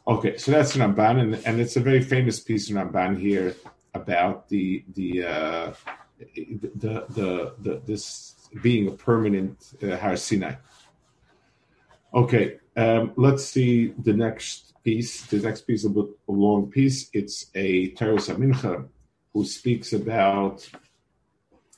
Okay, 0.07 0.37
so 0.37 0.51
that's 0.51 0.75
Ramban, 0.75 1.19
and, 1.19 1.35
and 1.45 1.59
it's 1.59 1.75
a 1.75 1.81
very 1.81 2.01
famous 2.01 2.39
piece 2.39 2.69
in 2.69 2.77
Ramban 2.77 3.19
here 3.19 3.55
about 3.93 4.47
the 4.47 4.83
the 4.93 5.23
uh, 5.23 5.73
the, 6.35 7.05
the, 7.09 7.53
the 7.59 7.81
this 7.85 8.35
being 8.61 8.87
a 8.87 8.91
permanent 8.91 9.73
uh, 9.83 9.97
Har 9.97 10.15
Sinai. 10.15 10.55
Okay, 12.13 12.59
um, 12.77 13.11
let's 13.17 13.43
see 13.43 13.93
the 13.97 14.13
next 14.13 14.73
piece. 14.83 15.25
The 15.25 15.39
next 15.39 15.61
piece 15.61 15.83
is 15.83 15.91
a, 15.91 16.31
long 16.31 16.71
piece. 16.71 17.09
It's 17.11 17.47
a 17.53 17.91
Teros 17.91 18.33
Mincha 18.37 18.87
who 19.33 19.45
speaks 19.45 19.91
about 19.93 20.67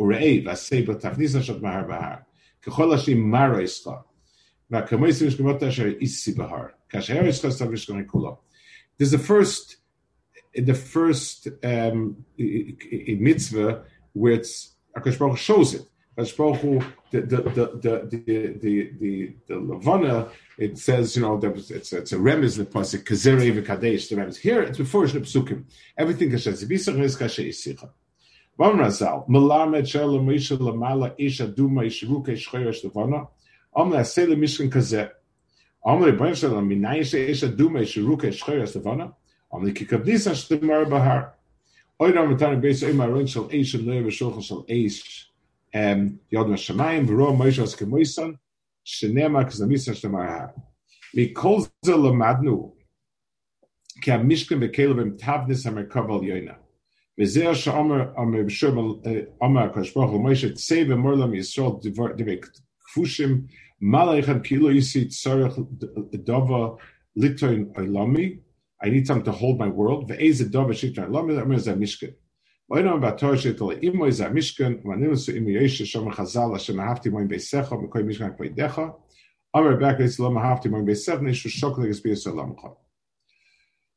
וראה 0.00 0.36
ועשה 0.44 0.82
בתכניסו 0.82 1.42
של 1.42 1.60
מהר 1.60 1.82
בהר, 1.88 2.14
ככל 2.62 2.92
אשר 2.94 3.12
מרה 3.16 3.62
יסחה, 3.62 3.96
והכמויסים 4.70 5.26
משכמות 5.26 5.62
אשר 5.62 5.86
איסי 6.00 6.32
בהר, 6.32 6.66
כאשר 6.88 7.26
יסחה 7.26 7.50
סתם 7.50 7.72
משכמי 7.72 8.02
כולו. 8.06 8.36
There's 8.98 9.10
the 9.10 9.18
first 9.18 9.76
the 10.56 10.74
first 10.74 11.48
um, 11.64 12.24
mitzvah 12.38 13.84
where 14.12 14.32
it's 14.32 14.74
Akash 14.96 15.18
Baruch 15.18 15.38
shows 15.38 15.74
it. 15.74 15.86
Akash 16.18 16.36
Baruch 16.36 16.84
the 17.10 17.20
the 17.20 17.36
the 17.36 17.66
the 17.84 18.58
the 18.60 18.90
the 19.00 19.32
the 19.46 19.54
Lavana, 19.54 20.28
it 20.58 20.78
says 20.78 21.16
you 21.16 21.22
know 21.22 21.40
it's 21.42 21.92
it's 21.92 22.12
a 22.12 22.16
remez 22.16 22.56
the 22.56 22.64
pasuk 22.64 23.04
kazerei 23.04 23.52
v'kadesh 23.52 24.08
the 24.08 24.16
remez 24.16 24.36
here 24.36 24.62
it's 24.62 24.78
before 24.78 25.06
the 25.06 25.20
psukim 25.20 25.64
everything 25.96 26.30
kasher 26.30 26.52
zibisach 26.52 27.00
is 27.00 27.16
kasher 27.16 27.48
isicha. 27.48 27.90
Um, 28.57 28.79
Yod 46.29 46.47
Mashamayim 46.47 47.05
v'ro 47.05 47.35
Moshe 47.35 47.75
kemoisan 47.75 48.39
shenema 48.85 49.43
kazamisa 49.43 49.93
shtemar 49.93 50.29
har. 50.29 50.53
Mikol 51.13 51.67
ze 51.83 51.91
oilami 67.77 68.39
I 68.81 68.89
need 68.89 69.07
something 69.07 69.25
to 69.25 69.31
hold 69.31 69.57
my 69.59 69.67
world. 69.67 70.09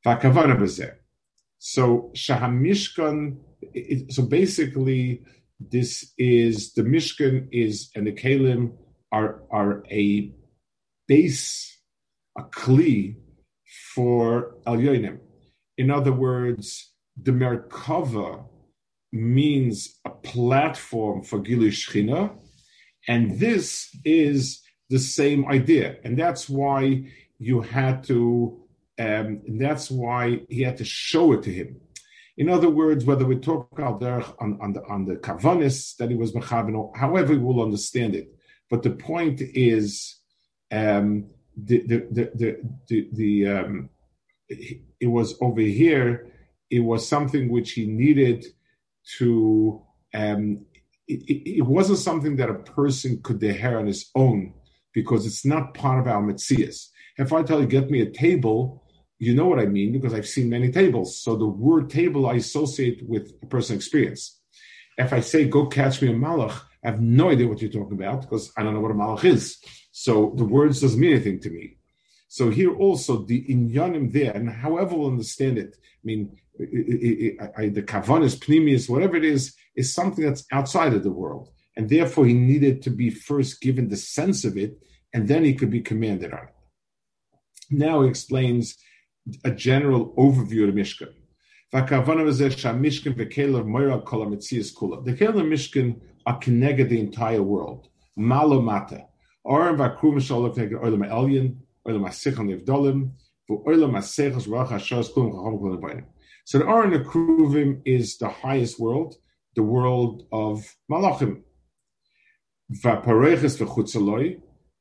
V'akavana 0.07 0.57
b'zeh. 0.57 1.08
So 1.59 2.11
shahamishkan. 2.15 3.39
So 4.11 4.23
basically, 4.23 5.23
this 5.61 6.13
is 6.17 6.73
the 6.75 6.83
mishkan 6.83 7.49
is 7.51 7.91
and 7.95 8.07
the 8.07 8.13
kalim 8.13 8.73
are 9.11 9.43
are 9.51 9.85
a 9.91 10.33
base, 11.07 11.79
a 12.37 12.43
kli 12.43 13.17
for 13.95 14.55
Al 14.67 14.77
Yonim. 14.77 15.19
In 15.77 15.91
other 15.91 16.13
words, 16.13 16.93
the 17.21 17.33
Merkava 17.33 18.45
means 19.13 19.99
a 20.05 20.11
platform 20.11 21.23
for 21.23 21.41
Gilu 21.41 22.37
and 23.09 23.39
this 23.39 23.89
is 24.05 24.63
the 24.91 24.99
same 24.99 25.47
idea, 25.47 25.97
and 26.05 26.19
that's 26.19 26.49
why 26.49 27.05
you 27.39 27.63
had 27.63 28.05
to. 28.05 28.65
Um, 28.99 29.43
and 29.47 29.61
that's 29.61 29.91
why 29.91 30.41
he 30.49 30.63
had 30.63 30.77
to 30.79 30.85
show 30.85 31.33
it 31.33 31.43
to 31.45 31.53
him. 31.53 31.81
In 32.37 32.49
other 32.49 32.71
words, 32.71 33.05
whether 33.05 33.25
we 33.25 33.37
talk 33.37 33.69
about 33.73 34.03
on, 34.41 34.59
on 34.61 34.73
the 34.73 34.83
on 34.89 35.05
the 35.05 35.17
kavanis 35.17 35.97
that 35.97 36.11
he 36.11 36.17
was 36.17 36.33
mechavin, 36.33 36.97
however 36.97 37.33
we 37.33 37.39
will 37.39 37.63
understand 37.63 38.15
it, 38.15 38.33
but 38.71 38.83
the 38.83 38.91
point 38.91 39.41
is 39.41 40.17
um, 40.71 41.27
the 41.57 41.83
the 41.87 42.07
the 42.13 42.61
the, 42.87 43.09
the, 43.13 43.49
um, 43.49 43.91
it 44.49 45.07
was 45.07 45.37
over 45.41 45.61
here. 45.61 46.29
It 46.71 46.81
was 46.81 47.09
something 47.09 47.49
which 47.49 47.73
he 47.73 47.87
needed 47.87 48.45
to 49.19 49.83
um, 50.15 50.67
it, 51.09 51.59
it, 51.59 51.67
wasn't 51.67 51.99
something 51.99 52.37
that 52.37 52.51
a 52.51 52.55
person 52.55 53.21
could 53.23 53.41
deher 53.41 53.79
on 53.79 53.87
his 53.87 54.11
own 54.15 54.53
because 54.93 55.27
it's 55.27 55.45
not 55.45 55.75
part 55.75 55.99
of 55.99 56.07
our 56.07 56.23
metzias. 56.23 56.89
If 57.17 57.33
I 57.33 57.43
tell 57.43 57.61
you, 57.61 57.67
get 57.67 57.91
me 57.91 58.03
a 58.03 58.11
table, 58.11 58.85
you 59.19 59.35
know 59.35 59.47
what 59.47 59.59
I 59.59 59.67
mean 59.67 59.93
because 59.93 60.15
I've 60.15 60.29
seen 60.29 60.49
many 60.49 60.71
tables. 60.71 61.21
So 61.21 61.37
the 61.37 61.47
word 61.47 61.91
table 61.91 62.27
I 62.27 62.35
associate 62.35 63.03
with 63.07 63.33
a 63.43 63.47
personal 63.47 63.79
experience. 63.79 64.41
If 64.97 65.13
I 65.13 65.21
say, 65.21 65.47
go 65.47 65.67
catch 65.67 66.01
me 66.03 66.09
a 66.09 66.15
malach, 66.15 66.61
I 66.85 66.91
have 66.91 67.01
no 67.01 67.31
idea 67.31 67.49
what 67.49 67.61
you're 67.61 67.71
talking 67.71 67.99
about 67.99 68.23
because 68.23 68.53
I 68.57 68.63
don't 68.63 68.75
know 68.75 68.81
what 68.81 68.91
a 68.91 68.95
malach 68.95 69.25
is. 69.25 69.59
So 69.91 70.35
the 70.37 70.45
words 70.45 70.81
doesn't 70.81 71.01
mean 71.01 71.13
anything 71.13 71.41
to 71.41 71.51
me. 71.51 71.79
So 72.29 72.51
here 72.51 72.75
also 72.75 73.25
the 73.25 73.45
inyanim 73.47 74.13
there, 74.13 74.33
and 74.33 74.49
however 74.51 74.95
we'll 74.95 75.09
understand 75.11 75.59
it, 75.59 75.77
I 75.81 76.05
mean, 76.05 76.39
it, 76.59 77.37
it, 77.39 77.53
it, 77.59 77.75
the 77.75 77.83
kavanis, 77.83 78.37
pnimius, 78.37 78.89
whatever 78.89 79.17
it 79.17 79.25
is, 79.25 79.55
is 79.75 79.95
something 79.95 80.25
that's 80.25 80.45
outside 80.53 80.93
of 80.93 81.03
the 81.03 81.11
world. 81.11 81.51
And 81.77 81.89
therefore 81.89 82.27
he 82.27 82.35
needed 82.35 82.83
to 82.83 82.91
be 82.91 83.11
first 83.11 83.61
given 83.61 83.89
the 83.89 83.97
sense 83.97 84.45
of 84.45 84.57
it, 84.57 84.79
and 85.13 85.27
then 85.27 85.45
he 85.45 85.55
could 85.55 85.71
be 85.71 85.81
commanded 85.81 86.33
on 86.33 86.45
it. 86.45 86.55
Now 87.71 88.03
he 88.03 88.09
explains 88.09 88.77
a 89.45 89.51
general 89.51 90.13
overview 90.17 90.69
of 90.69 90.75
the 90.75 90.81
Mishkan. 90.81 91.13
The 91.71 91.83
Kelim 95.13 95.49
Mishkan 95.49 96.01
are 96.27 96.39
connected 96.39 96.89
the 96.89 97.01
entire 97.01 97.43
world. 97.43 97.89
Malo 98.17 98.61
mata. 98.61 99.07
Oren 99.45 99.77
v'akrum 99.77 100.17
b'ayim. 105.79 106.05
So 106.45 106.59
the 106.59 106.65
Oren 106.65 106.93
Akruvim 106.93 107.83
is 107.85 108.17
the 108.19 108.29
highest 108.29 108.81
world, 108.81 109.17
the 109.55 109.63
world 109.63 110.27
of 110.33 110.77
Malachim. 110.91 111.43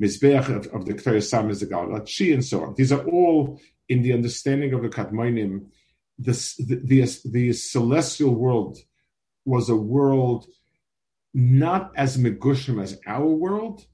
Mizbeach 0.00 0.48
of, 0.48 0.66
of 0.68 0.86
the 0.86 0.94
Kether 0.94 1.22
Sam 1.22 1.50
is 1.50 1.60
the 1.60 2.32
and 2.32 2.44
so 2.44 2.62
on. 2.62 2.74
These 2.76 2.92
are 2.92 3.04
all 3.04 3.60
in 3.88 4.02
the 4.02 4.12
understanding 4.12 4.72
of 4.72 4.82
the 4.82 4.88
Kadmonim. 4.88 5.66
The, 6.18 6.32
the, 6.58 6.80
the, 6.84 7.20
the 7.24 7.52
celestial 7.52 8.34
world 8.34 8.78
was 9.44 9.68
a 9.68 9.76
world 9.76 10.46
not 11.34 11.92
as 11.96 12.16
megushim 12.16 12.82
as 12.82 12.98
our 13.06 13.26
world, 13.26 13.86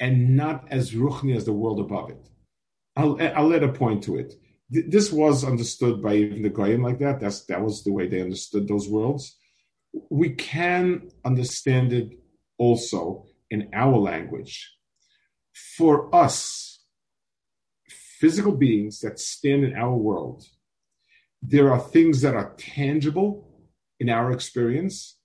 and 0.00 0.36
not 0.36 0.66
as 0.70 0.92
ruchni 0.92 1.36
as 1.36 1.44
the 1.44 1.52
world 1.52 1.80
above 1.80 2.10
it. 2.10 2.28
I'll, 2.96 3.20
I'll 3.20 3.48
let 3.48 3.62
a 3.62 3.68
point 3.68 4.04
to 4.04 4.16
it. 4.16 4.34
This 4.70 5.12
was 5.12 5.44
understood 5.44 6.02
by 6.02 6.14
even 6.14 6.42
the 6.42 6.48
Goyim 6.48 6.82
like 6.82 6.98
that. 7.00 7.20
That's, 7.20 7.44
that 7.44 7.62
was 7.62 7.84
the 7.84 7.92
way 7.92 8.08
they 8.08 8.22
understood 8.22 8.66
those 8.66 8.88
worlds. 8.88 9.36
We 10.10 10.30
can 10.30 11.10
understand 11.24 11.92
it 11.92 12.18
also 12.56 13.26
in 13.50 13.68
our 13.74 13.96
language 13.96 14.74
for 15.52 16.14
us, 16.14 16.84
physical 17.88 18.52
beings 18.52 19.00
that 19.00 19.18
stand 19.18 19.64
in 19.64 19.74
our 19.74 19.96
world, 19.96 20.44
there 21.42 21.72
are 21.72 21.80
things 21.80 22.20
that 22.22 22.36
are 22.36 22.54
tangible 22.56 23.48
in 23.98 24.08
our 24.08 24.30
experience. 24.30 25.18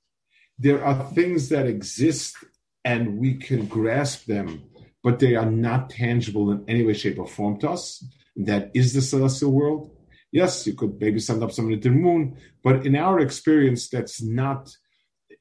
There 0.58 0.84
are 0.84 1.12
things 1.12 1.50
that 1.50 1.68
exist 1.68 2.36
and 2.84 3.18
we 3.20 3.36
can 3.36 3.68
grasp 3.68 4.26
them, 4.26 4.64
but 5.04 5.20
they 5.20 5.36
are 5.36 5.50
not 5.50 5.90
tangible 5.90 6.52
in 6.52 6.64
any 6.68 6.84
way, 6.84 6.94
shape, 6.94 7.20
or 7.20 7.28
form 7.28 7.60
to 7.60 7.70
us. 7.70 8.04
That 8.36 8.72
is 8.74 8.94
the 8.94 9.02
celestial 9.02 9.52
world. 9.52 9.92
Yes, 10.32 10.66
you 10.66 10.74
could 10.74 11.00
maybe 11.00 11.20
send 11.20 11.44
up 11.44 11.52
somebody 11.52 11.80
to 11.80 11.90
the 11.90 11.96
moon, 11.96 12.38
but 12.64 12.86
in 12.86 12.96
our 12.96 13.20
experience, 13.20 13.90
that's 13.90 14.22
not. 14.22 14.76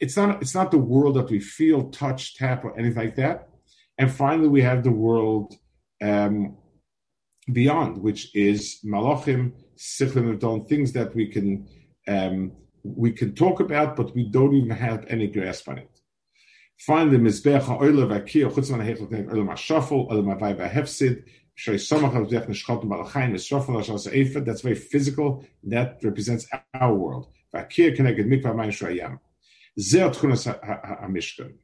It's 0.00 0.16
not. 0.16 0.42
It's 0.42 0.54
not 0.54 0.70
the 0.70 0.78
world 0.78 1.16
that 1.16 1.30
we 1.30 1.40
feel, 1.40 1.90
touch, 1.90 2.36
tap, 2.36 2.64
or 2.64 2.78
anything 2.78 3.02
like 3.04 3.16
that. 3.16 3.48
And 3.98 4.10
finally, 4.12 4.48
we 4.48 4.62
have 4.62 4.84
the 4.84 4.90
world 4.90 5.54
um, 6.02 6.56
beyond, 7.50 7.98
which 7.98 8.34
is 8.34 8.80
malachim, 8.84 9.52
sichlim 9.76 10.42
of 10.42 10.68
things 10.68 10.92
that 10.92 11.14
we 11.14 11.26
can 11.28 11.68
um, 12.08 12.52
we 12.82 13.10
can 13.12 13.34
talk 13.34 13.60
about, 13.60 13.96
but 13.96 14.14
we 14.14 14.28
don't 14.28 14.54
even 14.54 14.70
have 14.70 15.04
any 15.08 15.26
grasp 15.26 15.68
on 15.68 15.78
it. 15.78 15.90
Finally, 16.78 17.18
mizbech 17.18 17.62
ha'oila 17.62 18.06
v'akiyah 18.06 18.52
chutz 18.52 18.70
man 18.70 18.80
ha'hechot 18.80 19.10
nek 19.10 19.26
olam 19.26 19.48
ha'shafol, 19.48 20.08
olam 20.10 20.28
ha'vay 20.32 20.54
v'hefsid, 20.56 21.24
shoy 21.56 21.74
somach 21.74 22.12
ha'vdech 22.12 22.46
neshchotim 22.46 22.84
balachayim, 22.84 23.32
ha'shafol 23.32 23.82
ha'shas 23.82 24.08
ha'efed, 24.08 24.44
that's 24.44 24.60
very 24.60 24.74
physical, 24.74 25.44
that 25.64 25.98
represents 26.02 26.46
our 26.74 26.94
world. 26.94 27.28
V'akiyah 27.54 27.96
keneged 27.96 28.26
mikvah 28.26 28.54
mayim 28.54 28.68
shoyam. 28.68 29.18
Zeh 29.80 30.14
tchunas 30.14 30.46
ha'mishkan. 31.00 31.54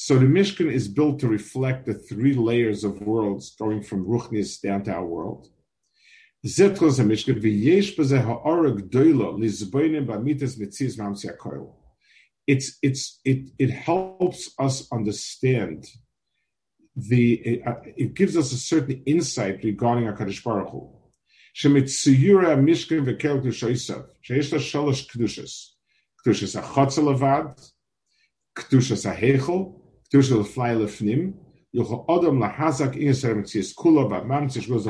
So 0.00 0.16
the 0.16 0.26
Mishkan 0.26 0.70
is 0.70 0.86
built 0.86 1.18
to 1.18 1.26
reflect 1.26 1.84
the 1.84 1.92
three 1.92 2.32
layers 2.32 2.84
of 2.84 3.00
worlds 3.00 3.56
going 3.56 3.82
from 3.82 4.06
Ruchnis 4.06 4.60
down 4.62 4.84
to 4.84 4.92
our 4.92 5.04
world. 5.04 5.48
It's 6.44 6.60
it's 12.80 13.20
it 13.24 13.50
it 13.58 13.70
helps 13.70 14.54
us 14.60 14.86
understand 14.92 15.86
the 16.94 17.32
it, 17.32 17.66
uh, 17.66 17.74
it 17.96 18.14
gives 18.14 18.36
us 18.36 18.52
a 18.52 18.56
certain 18.56 19.02
insight 19.04 19.64
regarding 19.64 20.04
Hakadosh 20.04 20.44
Baruch 20.44 20.70
Hu. 20.70 20.92
Shemitzuyura 21.56 22.56
Mishkan 22.56 23.04
v'kel 23.04 23.42
Kedushayisav 23.42 24.06
sheyesh 24.24 24.52
la 24.52 24.58
shalosh 24.58 25.10
kedushas 25.10 25.70
kedushas 26.24 26.54
achotzel 26.62 27.12
avad 27.18 27.72
kedushas 28.54 29.04
ahechel 29.12 29.74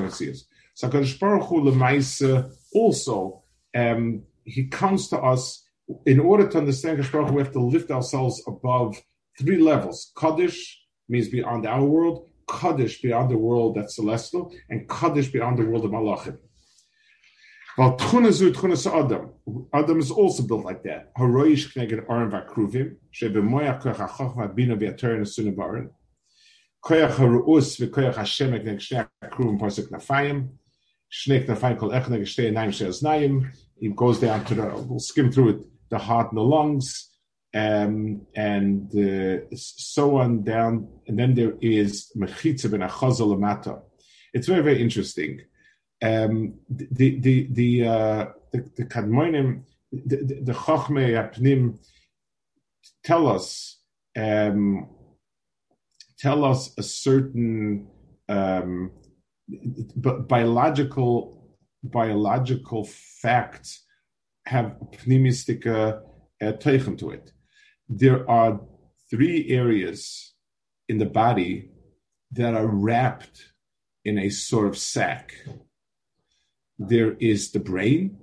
Metzias. 0.01 0.45
So 0.75 0.89
HaKadosh 0.89 2.53
also, 2.73 3.43
um, 3.75 4.23
he 4.45 4.67
comes 4.69 5.09
to 5.09 5.19
us, 5.19 5.65
in 6.07 6.21
order 6.21 6.47
to 6.49 6.59
understand 6.59 6.99
HaKadosh 6.99 7.33
we 7.33 7.43
have 7.43 7.53
to 7.53 7.61
lift 7.61 7.91
ourselves 7.91 8.43
above 8.47 8.97
three 9.39 9.59
levels. 9.59 10.13
Kaddish 10.17 10.81
means 11.09 11.29
beyond 11.29 11.67
our 11.67 11.85
world, 11.85 12.29
Kaddish 12.49 13.01
beyond 13.01 13.31
the 13.31 13.39
world 13.39 13.75
that's 13.77 13.97
celestial, 13.97 14.53
and 14.69 14.89
Kaddish 14.89 15.33
beyond 15.33 15.59
the 15.59 15.65
world 15.65 15.85
of 15.85 15.91
Malachim. 15.91 16.39
Adam. 17.79 19.31
Adam 19.73 20.01
is 20.01 20.11
also 20.11 20.43
built 20.43 20.65
like 20.65 20.83
that. 20.83 21.15
Haroish 21.15 21.77
Kneged 21.77 22.05
Vakruvim, 22.07 22.97
Koyach 23.15 23.95
HaChochma 23.95 24.53
Bina 24.53 24.75
Baron. 24.75 25.91
Koyach 26.85 27.13
HaRu'us 27.13 28.17
Hashem 28.17 28.51
Kneged 28.51 28.81
Shnei 28.81 29.09
HaKruvim 29.23 29.61
Pasuk 29.61 29.91
Nafayim. 29.93 30.49
Shnei 31.13 31.79
Kol 31.79 31.93
Ech 31.93 32.07
Kneged. 32.07 33.53
It 33.81 33.95
goes 33.95 34.19
down 34.19 34.45
to 34.47 34.55
the, 34.57 34.67
we'll 34.89 34.99
skim 34.99 35.31
through 35.31 35.49
it, 35.51 35.61
the 35.89 35.99
heart 35.99 36.33
and 36.33 36.39
the 36.39 36.43
lungs, 36.43 37.13
um, 37.55 38.27
and 38.35 38.91
uh, 38.93 39.45
so 39.55 40.17
on 40.17 40.43
down. 40.43 40.89
And 41.07 41.17
then 41.17 41.37
there 41.37 41.55
is 41.61 42.11
Mechitza 42.17 42.73
Ben 42.73 42.81
Achazal 42.81 43.83
It's 44.35 44.49
very, 44.49 44.63
very 44.65 44.83
interesting 44.83 45.43
um, 46.03 46.55
the 46.71 47.19
the 47.21 47.49
the 47.51 47.87
uh, 47.87 48.27
the, 48.53 48.71
the 48.77 48.85
Kadmonim, 48.85 49.63
the, 49.93 50.17
the, 50.17 50.35
the 50.43 50.53
Apnim 50.53 51.79
tell 53.05 53.27
us 53.27 53.81
um, 54.17 54.89
tell 56.19 56.45
us 56.45 56.73
a 56.79 56.83
certain 56.83 57.89
um, 58.29 58.93
biological 59.97 61.57
biological 61.83 62.85
facts 62.85 63.85
have 64.47 64.77
pneumistic 65.07 65.67
uh, 65.67 66.01
to 66.97 67.11
it. 67.11 67.33
There 67.89 68.29
are 68.31 68.61
three 69.11 69.49
areas 69.51 70.35
in 70.89 70.99
the 70.99 71.07
body 71.07 71.71
that 72.33 72.55
are 72.55 72.67
wrapped 72.67 73.53
in 74.05 74.19
a 74.19 74.31
sort 74.31 74.67
of 74.67 74.77
sack 74.77 75.33
there 76.79 77.15
is 77.15 77.51
the 77.51 77.61
brain, 77.61 78.19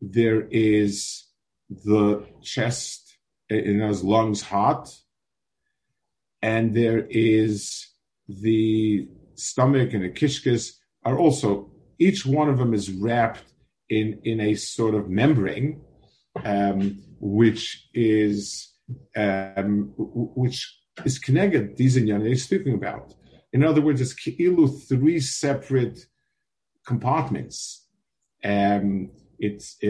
there 0.00 0.46
is 0.50 1.24
the 1.68 2.24
chest 2.42 3.18
in 3.48 3.80
his 3.80 4.02
lungs 4.02 4.42
hot, 4.42 4.88
and 6.42 6.74
there 6.74 7.06
is 7.10 7.88
the 8.28 9.08
stomach 9.34 9.92
and 9.92 10.02
the 10.02 10.10
kishkis 10.10 10.72
are 11.04 11.18
also 11.18 11.70
each 11.98 12.26
one 12.26 12.48
of 12.48 12.58
them 12.58 12.74
is 12.74 12.90
wrapped 12.90 13.44
in 13.88 14.20
in 14.24 14.40
a 14.40 14.54
sort 14.54 14.94
of 14.94 15.08
membrane, 15.08 15.80
um, 16.44 17.02
which 17.20 17.88
is 17.94 18.72
um, 19.16 19.92
which 19.96 20.76
is 21.04 21.18
connected. 21.18 21.76
These 21.76 21.96
inyan 21.96 22.28
is 22.30 22.44
speaking 22.44 22.74
about. 22.74 23.14
In 23.52 23.64
other 23.64 23.80
words, 23.80 24.00
it's 24.00 24.14
ki'ilu 24.14 24.68
three 24.88 25.20
separate 25.20 25.98
compartments. 26.86 27.86
Um, 28.44 29.10
it's 29.38 29.76
uh, 29.84 29.88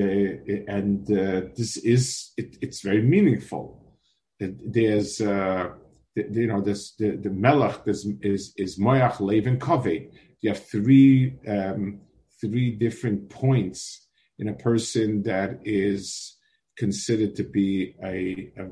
and 0.68 1.08
uh, 1.10 1.42
this 1.56 1.76
is 1.76 2.32
it, 2.36 2.56
it's 2.60 2.80
very 2.80 3.02
meaningful. 3.02 3.94
There's 4.40 5.20
uh, 5.20 5.68
you 6.14 6.46
know 6.46 6.60
this 6.60 6.94
the, 6.96 7.16
the 7.16 7.30
melech 7.30 7.82
is 7.86 8.08
is 8.22 8.52
is 8.56 8.78
moyach 8.78 9.20
levin 9.20 9.58
kaveh. 9.58 10.10
You 10.40 10.50
have 10.50 10.66
three 10.66 11.36
um, 11.46 12.00
three 12.40 12.72
different 12.72 13.30
points 13.30 14.08
in 14.38 14.48
a 14.48 14.54
person 14.54 15.22
that 15.22 15.60
is 15.64 16.36
considered 16.76 17.36
to 17.36 17.44
be 17.44 17.94
a, 18.04 18.52
a, 18.58 18.64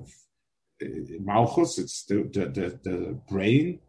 a 0.83 1.19
malchus. 1.21 1.79
It's 1.79 2.05
the 2.05 2.29
the, 2.33 2.47
the, 2.47 2.81
the 2.83 3.21
brain, 3.29 3.81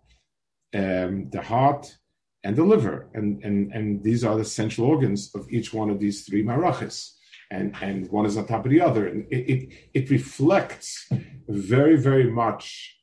um, 0.73 1.29
the 1.31 1.41
heart, 1.41 1.97
and 2.45 2.55
the 2.55 2.63
liver, 2.63 3.07
and, 3.15 3.43
and 3.43 3.73
and 3.73 4.03
these 4.03 4.23
are 4.23 4.37
the 4.37 4.45
central 4.45 4.87
organs 4.87 5.33
of 5.33 5.51
each 5.51 5.73
one 5.73 5.89
of 5.89 5.99
these 5.99 6.25
three 6.25 6.43
marachis, 6.43 7.13
and 7.49 7.75
and 7.81 8.07
one 8.11 8.27
is 8.27 8.37
on 8.37 8.45
top 8.45 8.65
of 8.65 8.71
the 8.71 8.81
other, 8.81 9.07
and 9.07 9.25
it 9.31 9.43
it, 9.53 9.73
it 9.95 10.09
reflects 10.11 11.09
very 11.49 11.97
very 11.97 12.29
much 12.29 12.97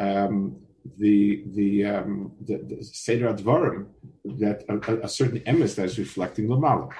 um, 0.00 0.58
the 0.98 1.44
the 1.54 1.84
um, 1.84 2.32
the, 2.44 2.56
the 2.68 2.82
seder 2.82 3.32
advarim 3.32 3.86
that 4.24 4.64
a, 4.68 5.06
a, 5.06 5.08
certain 5.08 5.40
emes 5.40 5.76
that 5.76 5.84
is 5.84 5.98
reflecting 5.98 6.48
the 6.48 6.56
lamala. 6.56 6.90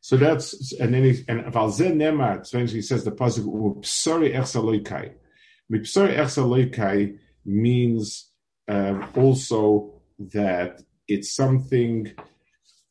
So 0.00 0.16
that's 0.16 0.72
and 0.80 0.94
then 0.94 1.04
he, 1.04 1.24
and 1.28 1.44
valzen 1.52 1.96
nemar. 1.96 2.46
So 2.46 2.58
he 2.58 2.80
says 2.80 3.04
the 3.04 3.12
pasuk 3.12 3.44
psari 3.84 4.34
echsaloikai. 4.34 5.12
Psari 5.70 6.16
echsaloikai 6.16 7.18
means 7.44 8.30
uh, 8.66 9.06
also 9.14 9.92
that 10.18 10.82
it's 11.08 11.34
something, 11.34 12.12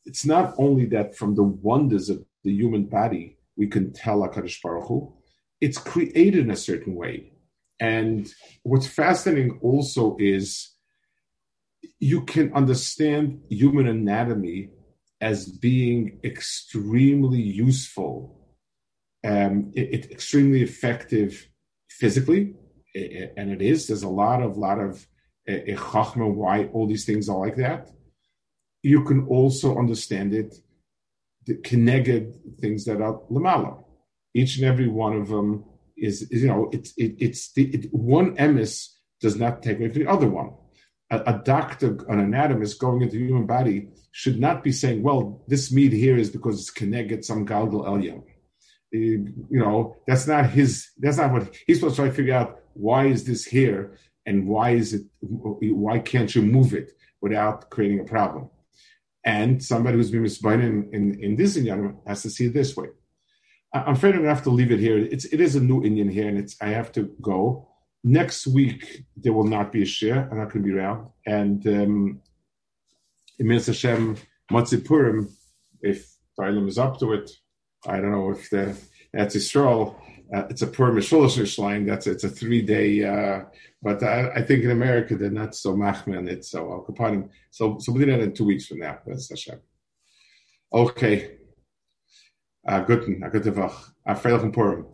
it's 0.04 0.24
not 0.24 0.54
only 0.58 0.86
that 0.86 1.16
from 1.16 1.34
the 1.34 1.42
wonders 1.42 2.08
of 2.08 2.24
the 2.44 2.52
human 2.52 2.86
body 2.86 3.38
we 3.56 3.66
can 3.66 3.92
tell 3.92 4.20
HaKadosh 4.20 4.62
Baruch 4.62 4.88
Hu, 4.88 5.14
it's 5.60 5.78
created 5.78 6.40
in 6.40 6.50
a 6.50 6.56
certain 6.56 6.94
way. 6.94 7.32
And 7.80 8.28
what's 8.62 8.86
fascinating 8.86 9.58
also 9.62 10.16
is 10.18 10.76
you 11.98 12.22
can 12.22 12.52
understand 12.54 13.40
human 13.48 13.86
anatomy 13.86 14.70
as 15.20 15.48
being 15.48 16.20
extremely 16.24 17.40
useful, 17.40 18.38
um, 19.24 19.72
it, 19.74 19.94
it, 19.94 20.10
extremely 20.10 20.62
effective 20.62 21.48
physically, 21.88 22.54
eh, 22.94 23.08
eh, 23.12 23.26
and 23.36 23.50
it 23.50 23.62
is. 23.62 23.86
There's 23.86 24.02
a 24.02 24.08
lot 24.08 24.42
of 24.42 24.58
lot 24.58 24.78
of 24.78 25.06
eh, 25.48 25.74
chachma 25.74 26.32
why 26.32 26.66
all 26.66 26.86
these 26.86 27.06
things 27.06 27.28
are 27.28 27.38
like 27.38 27.56
that. 27.56 27.90
You 28.86 29.02
can 29.02 29.26
also 29.26 29.76
understand 29.76 30.32
it, 30.32 30.54
the 31.44 31.56
connected 31.56 32.24
things 32.60 32.84
that 32.84 33.00
are 33.00 33.20
lamala. 33.34 33.82
Each 34.32 34.56
and 34.58 34.64
every 34.64 34.86
one 34.86 35.14
of 35.16 35.26
them 35.28 35.64
is, 35.96 36.22
is 36.30 36.42
you 36.42 36.48
know, 36.48 36.70
it's 36.72 36.92
it, 36.96 37.16
it's 37.18 37.52
the 37.54 37.64
it, 37.76 37.92
one 37.92 38.36
emis 38.36 38.74
does 39.20 39.36
not 39.36 39.62
take 39.64 39.78
away 39.78 39.88
from 39.88 40.02
the 40.02 40.10
other 40.16 40.28
one. 40.28 40.50
A, 41.10 41.18
a, 41.32 41.42
doctor, 41.44 41.98
an 42.08 42.20
anatomist 42.20 42.78
going 42.78 43.02
into 43.02 43.16
the 43.16 43.26
human 43.26 43.46
body 43.46 43.88
should 44.12 44.38
not 44.38 44.62
be 44.62 44.72
saying, 44.72 45.02
well, 45.02 45.42
this 45.48 45.72
meat 45.72 45.92
here 45.92 46.16
is 46.16 46.30
because 46.30 46.60
it's 46.60 46.70
connected 46.70 47.24
some 47.24 47.44
galgal 47.44 47.86
elyon. 47.86 48.18
Uh, 48.18 49.20
you 49.54 49.60
know, 49.64 49.96
that's 50.06 50.28
not 50.28 50.50
his, 50.50 50.90
that's 50.98 51.18
not 51.18 51.32
what 51.32 51.56
he's 51.66 51.78
supposed 51.80 51.96
to 51.96 52.02
try 52.02 52.08
to 52.08 52.14
figure 52.14 52.34
out 52.34 52.60
why 52.74 53.06
is 53.06 53.24
this 53.24 53.44
here 53.44 53.98
and 54.26 54.46
why 54.46 54.70
is 54.70 54.94
it 54.94 55.04
why 55.20 55.98
can't 55.98 56.34
you 56.34 56.42
move 56.42 56.72
it 56.74 56.92
without 57.20 57.70
creating 57.70 58.00
a 58.00 58.04
problem 58.04 58.50
and 59.26 59.62
somebody 59.62 59.96
who's 59.96 60.12
been 60.12 60.22
misbinded 60.22 60.64
in, 60.64 60.88
in, 60.92 61.20
in 61.20 61.36
this 61.36 61.58
inyan 61.58 61.96
has 62.06 62.22
to 62.22 62.30
see 62.30 62.46
it 62.46 62.54
this 62.54 62.76
way. 62.76 62.88
I'm 63.74 63.94
afraid 63.94 64.10
i'm 64.10 64.20
going 64.22 64.30
to 64.30 64.34
have 64.34 64.44
to 64.44 64.50
leave 64.50 64.70
it 64.70 64.78
here. 64.78 64.96
It's 64.96 65.26
it 65.26 65.40
is 65.40 65.56
a 65.56 65.60
new 65.60 65.82
inyan 65.82 66.10
here 66.10 66.28
and 66.28 66.38
it's 66.38 66.56
i 66.62 66.68
have 66.68 66.92
to 66.92 67.02
go. 67.20 67.68
Next 68.04 68.46
week 68.46 69.04
there 69.16 69.32
will 69.32 69.50
not 69.56 69.72
be 69.72 69.82
a 69.82 69.86
share. 69.86 70.28
I'm 70.30 70.38
not 70.38 70.50
going 70.52 70.64
to 70.64 70.70
be 70.70 70.78
around. 70.78 71.10
And 71.26 71.66
um 71.66 72.20
Emir 73.38 73.60
Hashem 73.60 74.16
Matzipurim, 74.50 75.30
if 75.82 75.98
Thailand 76.38 76.68
is 76.68 76.78
up 76.78 76.98
to 77.00 77.12
it, 77.12 77.30
I 77.86 78.00
don't 78.00 78.12
know 78.12 78.30
if 78.30 78.48
the, 78.48 78.76
that's 79.12 79.34
Israel, 79.34 80.00
uh, 80.34 80.44
it's 80.50 80.62
a 80.62 80.66
Mishulish 80.92 81.58
line. 81.58 81.86
That's 81.86 82.06
it's 82.06 82.24
a 82.24 82.28
three 82.28 82.62
day. 82.62 83.04
Uh, 83.04 83.44
but 83.82 84.02
I, 84.02 84.30
I, 84.30 84.42
think 84.42 84.64
in 84.64 84.70
America 84.70 85.16
they're 85.16 85.30
not 85.30 85.54
so 85.54 85.74
machman. 85.74 86.28
It's 86.28 86.50
so 86.50 86.72
Al 86.72 86.84
Kapanim. 86.84 87.28
So 87.50 87.78
so 87.78 87.92
we'll 87.92 88.04
do 88.04 88.10
that 88.12 88.20
in 88.20 88.32
two 88.32 88.44
weeks 88.44 88.66
from 88.66 88.78
now. 88.78 88.98
That's 89.06 89.28
Hashem. 89.28 89.60
Okay. 90.72 91.36
Uh, 92.66 92.80
good. 92.80 93.08
A 93.22 93.30
good. 93.30 93.46
A 93.46 94.16
Purim. 94.52 94.86